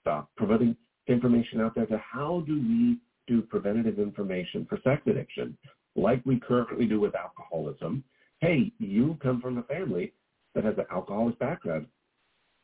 stuff, 0.00 0.26
providing 0.36 0.76
information 1.06 1.60
out 1.60 1.74
there 1.74 1.86
to 1.86 1.98
how 1.98 2.42
do 2.46 2.54
we 2.54 2.98
do 3.26 3.42
preventative 3.42 3.98
information 3.98 4.66
for 4.68 4.78
sex 4.82 5.02
addiction, 5.06 5.56
like 5.94 6.20
we 6.26 6.40
currently 6.40 6.86
do 6.86 7.00
with 7.00 7.14
alcoholism. 7.14 8.02
Hey, 8.40 8.72
you 8.78 9.18
come 9.22 9.40
from 9.40 9.58
a 9.58 9.62
family 9.64 10.12
that 10.54 10.64
has 10.64 10.74
an 10.78 10.86
alcoholic 10.92 11.38
background. 11.38 11.86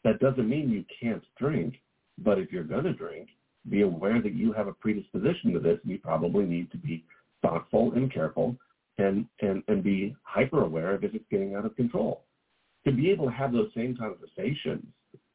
That 0.04 0.20
doesn't 0.20 0.48
mean 0.48 0.70
you 0.70 0.84
can't 1.00 1.22
drink, 1.38 1.74
but 2.18 2.38
if 2.38 2.52
you're 2.52 2.64
going 2.64 2.84
to 2.84 2.92
drink, 2.92 3.28
be 3.68 3.82
aware 3.82 4.22
that 4.22 4.34
you 4.34 4.52
have 4.52 4.68
a 4.68 4.72
predisposition 4.72 5.52
to 5.52 5.60
this. 5.60 5.78
You 5.84 5.98
probably 5.98 6.44
need 6.44 6.70
to 6.72 6.78
be 6.78 7.04
thoughtful 7.42 7.92
and 7.94 8.12
careful 8.12 8.56
and, 8.98 9.26
and, 9.40 9.62
and 9.68 9.82
be 9.82 10.14
hyper 10.22 10.64
aware 10.64 10.94
of 10.94 11.04
if 11.04 11.14
it's 11.14 11.24
getting 11.30 11.54
out 11.54 11.66
of 11.66 11.76
control. 11.76 12.24
To 12.86 12.92
be 12.92 13.10
able 13.10 13.26
to 13.26 13.32
have 13.32 13.52
those 13.52 13.70
same 13.76 13.96
conversations 13.96 14.86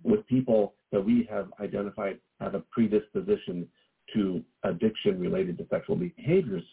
with 0.03 0.25
people 0.27 0.73
that 0.91 1.03
we 1.03 1.27
have 1.29 1.49
identified 1.59 2.19
have 2.39 2.55
a 2.55 2.63
predisposition 2.71 3.67
to 4.13 4.43
addiction 4.63 5.19
related 5.19 5.57
to 5.57 5.67
sexual 5.69 5.95
behaviors 5.95 6.63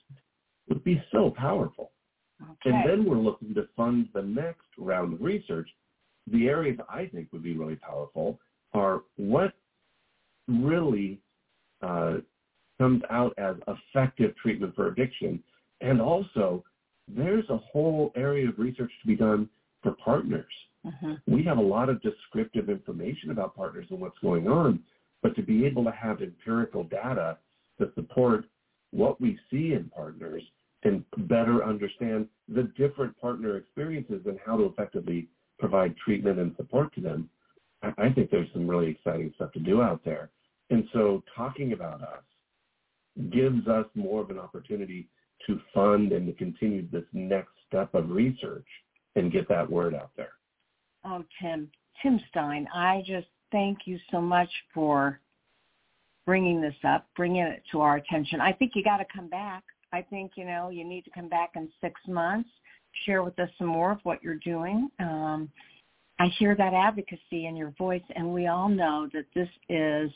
would 0.69 0.85
be 0.85 1.03
so 1.13 1.31
powerful. 1.31 1.93
Okay. 2.43 2.71
And 2.71 2.89
then 2.89 3.05
we're 3.05 3.17
looking 3.17 3.55
to 3.55 3.69
fund 3.77 4.09
the 4.15 4.23
next 4.23 4.67
round 4.79 5.15
of 5.15 5.21
research. 5.21 5.69
The 6.31 6.49
areas 6.49 6.79
I 6.89 7.07
think 7.07 7.29
would 7.33 7.43
be 7.43 7.57
really 7.57 7.77
powerful 7.77 8.39
are 8.75 9.03
what 9.17 9.53
really 10.49 11.21
uh, 11.83 12.17
comes 12.79 13.03
out 13.11 13.35
as 13.39 13.57
effective 13.69 14.35
treatment 14.37 14.75
for 14.75 14.89
addiction. 14.89 15.43
And 15.81 16.01
also, 16.01 16.65
there's 17.09 17.49
a 17.51 17.59
whole 17.59 18.13
area 18.17 18.49
of 18.49 18.59
research 18.59 18.91
to 19.03 19.07
be 19.07 19.17
done 19.17 19.49
for 19.83 19.93
partners. 19.93 20.53
Uh-huh. 20.87 21.15
We 21.27 21.43
have 21.45 21.59
a 21.59 21.63
lot 21.63 21.89
of 21.89 22.01
descriptive 22.03 22.69
information 22.69 23.31
about 23.31 23.57
partners 23.57 23.87
and 23.91 24.01
what's 24.01 24.19
going 24.19 24.49
on, 24.49 24.81
but 25.23 25.35
to 25.37 25.43
be 25.43 25.65
able 25.65 25.85
to 25.85 25.93
have 25.93 26.23
empirical 26.23 26.85
data 26.85 27.39
to 27.81 27.91
support 27.95 28.47
what 28.91 29.21
we 29.21 29.39
see 29.51 29.73
in 29.73 29.91
partners 29.95 30.43
and 30.85 31.05
better 31.29 31.65
understand 31.65 32.27
the 32.49 32.65
different 32.77 33.19
partner 33.21 33.57
experiences 33.57 34.23
and 34.27 34.39
how 34.45 34.57
to 34.57 34.65
effectively 34.65 35.29
provide 35.59 35.97
treatment 35.97 36.39
and 36.39 36.55
support 36.57 36.93
to 36.95 37.01
them, 37.01 37.29
I 37.83 38.11
think 38.11 38.31
there's 38.31 38.53
some 38.53 38.67
really 38.67 38.91
exciting 38.91 39.33
stuff 39.37 39.53
to 39.53 39.61
do 39.61 39.83
out 39.83 40.05
there. 40.05 40.31
And 40.71 40.89
so 40.93 41.23
talking 41.37 41.73
about 41.73 42.03
us 42.03 42.23
gives 43.31 43.67
us 43.69 43.87
more 43.95 44.23
of 44.23 44.31
an 44.31 44.39
opportunity 44.39 45.09
to 45.47 45.61
fund 45.75 46.13
and 46.13 46.27
to 46.27 46.33
continue 46.33 46.89
this 46.91 47.05
next 47.13 47.51
step 47.69 47.95
of 47.95 48.11
research 48.11 48.67
and 49.17 49.33
get 49.33 49.49
that 49.49 49.69
word 49.69 49.95
out 49.95 50.11
there. 50.17 50.33
Oh, 51.05 51.25
Tim, 51.41 51.71
Tim 52.01 52.21
Stein, 52.31 52.69
I 52.75 53.03
just 53.07 53.27
thank 53.51 53.81
you 53.85 53.99
so 54.11 54.21
much 54.21 54.49
for 54.73 55.21
bringing 56.25 56.61
this 56.61 56.75
up, 56.85 57.09
bringing 57.17 57.43
it 57.43 57.63
to 57.73 57.81
our 57.81 57.97
attention. 57.97 58.41
I 58.41 58.53
think 58.53 58.73
you 58.75 58.85
got 58.85 58.99
to 58.99 59.07
come 59.15 59.29
back. 59.29 59.65
I 59.93 60.03
think, 60.03 60.33
you 60.37 60.45
know, 60.45 60.71
you 60.71 60.85
need 60.85 61.05
to 61.05 61.11
come 61.11 61.29
back 61.29 61.51
in 61.55 61.69
six 61.81 62.01
months, 62.09 62.49
share 63.05 63.23
with 63.23 63.39
us 63.39 63.51
some 63.59 63.67
more 63.67 63.93
of 63.93 63.99
what 64.05 64.23
you're 64.23 64.37
doing. 64.37 64.91
Um, 64.99 65.51
I 66.19 66.29
hear 66.39 66.55
that 66.57 66.73
advocacy 66.73 67.47
in 67.47 67.57
your 67.57 67.75
voice, 67.79 68.03
and 68.15 68.33
we 68.33 68.47
all 68.47 68.69
know 68.69 69.09
that 69.13 69.27
this 69.35 69.49
is 69.69 70.11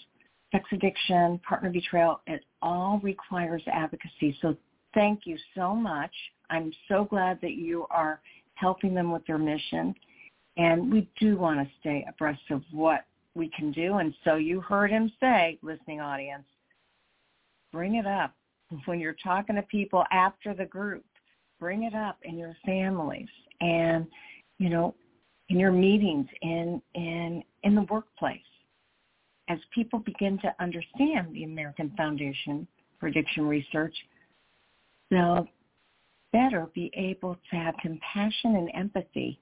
sex 0.52 0.64
addiction, 0.72 1.40
partner 1.46 1.70
betrayal, 1.70 2.20
it 2.26 2.44
all 2.62 3.00
requires 3.02 3.62
advocacy. 3.66 4.36
So 4.40 4.56
thank 4.94 5.20
you 5.24 5.36
so 5.54 5.74
much. 5.74 6.12
I'm 6.48 6.72
so 6.88 7.04
glad 7.04 7.40
that 7.42 7.54
you 7.54 7.86
are 7.90 8.20
helping 8.54 8.94
them 8.94 9.10
with 9.10 9.26
their 9.26 9.38
mission. 9.38 9.94
And 10.56 10.90
we 10.90 11.08
do 11.20 11.36
want 11.36 11.60
to 11.60 11.74
stay 11.80 12.06
abreast 12.08 12.40
of 12.50 12.62
what 12.70 13.04
we 13.34 13.50
can 13.50 13.72
do. 13.72 13.94
And 13.96 14.14
so 14.24 14.36
you 14.36 14.60
heard 14.60 14.90
him 14.90 15.12
say, 15.20 15.58
listening 15.62 16.00
audience, 16.00 16.46
bring 17.72 17.96
it 17.96 18.06
up 18.06 18.32
when 18.84 19.00
you're 19.00 19.16
talking 19.22 19.56
to 19.56 19.62
people 19.62 20.04
after 20.10 20.54
the 20.54 20.64
group. 20.64 21.04
Bring 21.58 21.84
it 21.84 21.94
up 21.94 22.18
in 22.22 22.36
your 22.36 22.54
families 22.66 23.28
and, 23.60 24.06
you 24.58 24.68
know, 24.68 24.94
in 25.48 25.58
your 25.58 25.72
meetings, 25.72 26.26
in 26.42 26.82
in 26.94 27.42
in 27.62 27.74
the 27.74 27.82
workplace 27.82 28.40
as 29.48 29.58
people 29.74 29.98
begin 30.00 30.38
to 30.38 30.54
understand 30.60 31.32
the 31.32 31.44
American 31.44 31.92
Foundation 31.96 32.66
for 32.98 33.06
Addiction 33.06 33.46
Research, 33.46 33.94
they'll 35.10 35.46
better 36.32 36.68
be 36.74 36.90
able 36.94 37.36
to 37.50 37.56
have 37.56 37.74
compassion 37.80 38.56
and 38.56 38.70
empathy 38.74 39.38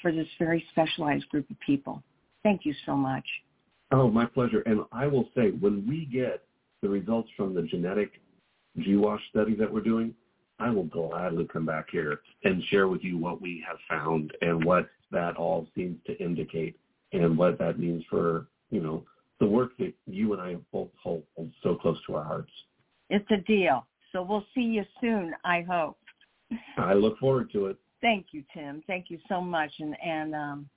for 0.00 0.12
this 0.12 0.28
very 0.38 0.64
specialized 0.70 1.28
group 1.30 1.50
of 1.50 1.56
people. 1.60 2.02
Thank 2.44 2.64
you 2.64 2.74
so 2.86 2.94
much. 2.94 3.24
Oh, 3.90 4.08
my 4.08 4.26
pleasure. 4.26 4.60
And 4.66 4.82
I 4.92 5.06
will 5.06 5.28
say, 5.34 5.50
when 5.50 5.86
we 5.88 6.04
get 6.04 6.44
the 6.82 6.88
results 6.88 7.28
from 7.36 7.54
the 7.54 7.62
genetic 7.62 8.12
GWAS 8.78 9.18
study 9.30 9.54
that 9.56 9.72
we're 9.72 9.80
doing, 9.80 10.14
I 10.58 10.70
will 10.70 10.84
gladly 10.84 11.46
come 11.52 11.66
back 11.66 11.86
here 11.90 12.20
and 12.44 12.62
share 12.64 12.88
with 12.88 13.04
you 13.04 13.16
what 13.16 13.40
we 13.40 13.64
have 13.66 13.78
found 13.88 14.32
and 14.40 14.64
what 14.64 14.88
that 15.10 15.36
all 15.36 15.66
seems 15.74 15.98
to 16.06 16.18
indicate 16.18 16.78
and 17.12 17.38
what 17.38 17.58
that 17.58 17.78
means 17.78 18.04
for, 18.10 18.48
you 18.70 18.80
know, 18.80 19.04
the 19.40 19.46
work 19.46 19.76
that 19.78 19.94
you 20.06 20.32
and 20.32 20.42
I 20.42 20.56
both 20.72 20.88
hold 21.00 21.22
so 21.62 21.76
close 21.76 21.98
to 22.06 22.16
our 22.16 22.24
hearts. 22.24 22.50
It's 23.08 23.30
a 23.30 23.38
deal. 23.38 23.86
So 24.12 24.22
we'll 24.22 24.44
see 24.54 24.62
you 24.62 24.84
soon, 25.00 25.34
I 25.44 25.62
hope. 25.62 25.98
I 26.76 26.94
look 26.94 27.18
forward 27.18 27.52
to 27.52 27.66
it. 27.66 27.76
Thank 28.00 28.26
you, 28.32 28.42
Tim. 28.52 28.82
Thank 28.86 29.10
you 29.10 29.18
so 29.28 29.40
much. 29.40 29.70
And, 29.78 29.96
and 30.04 30.34
um, 30.34 30.68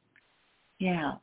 yeah, 0.80 1.14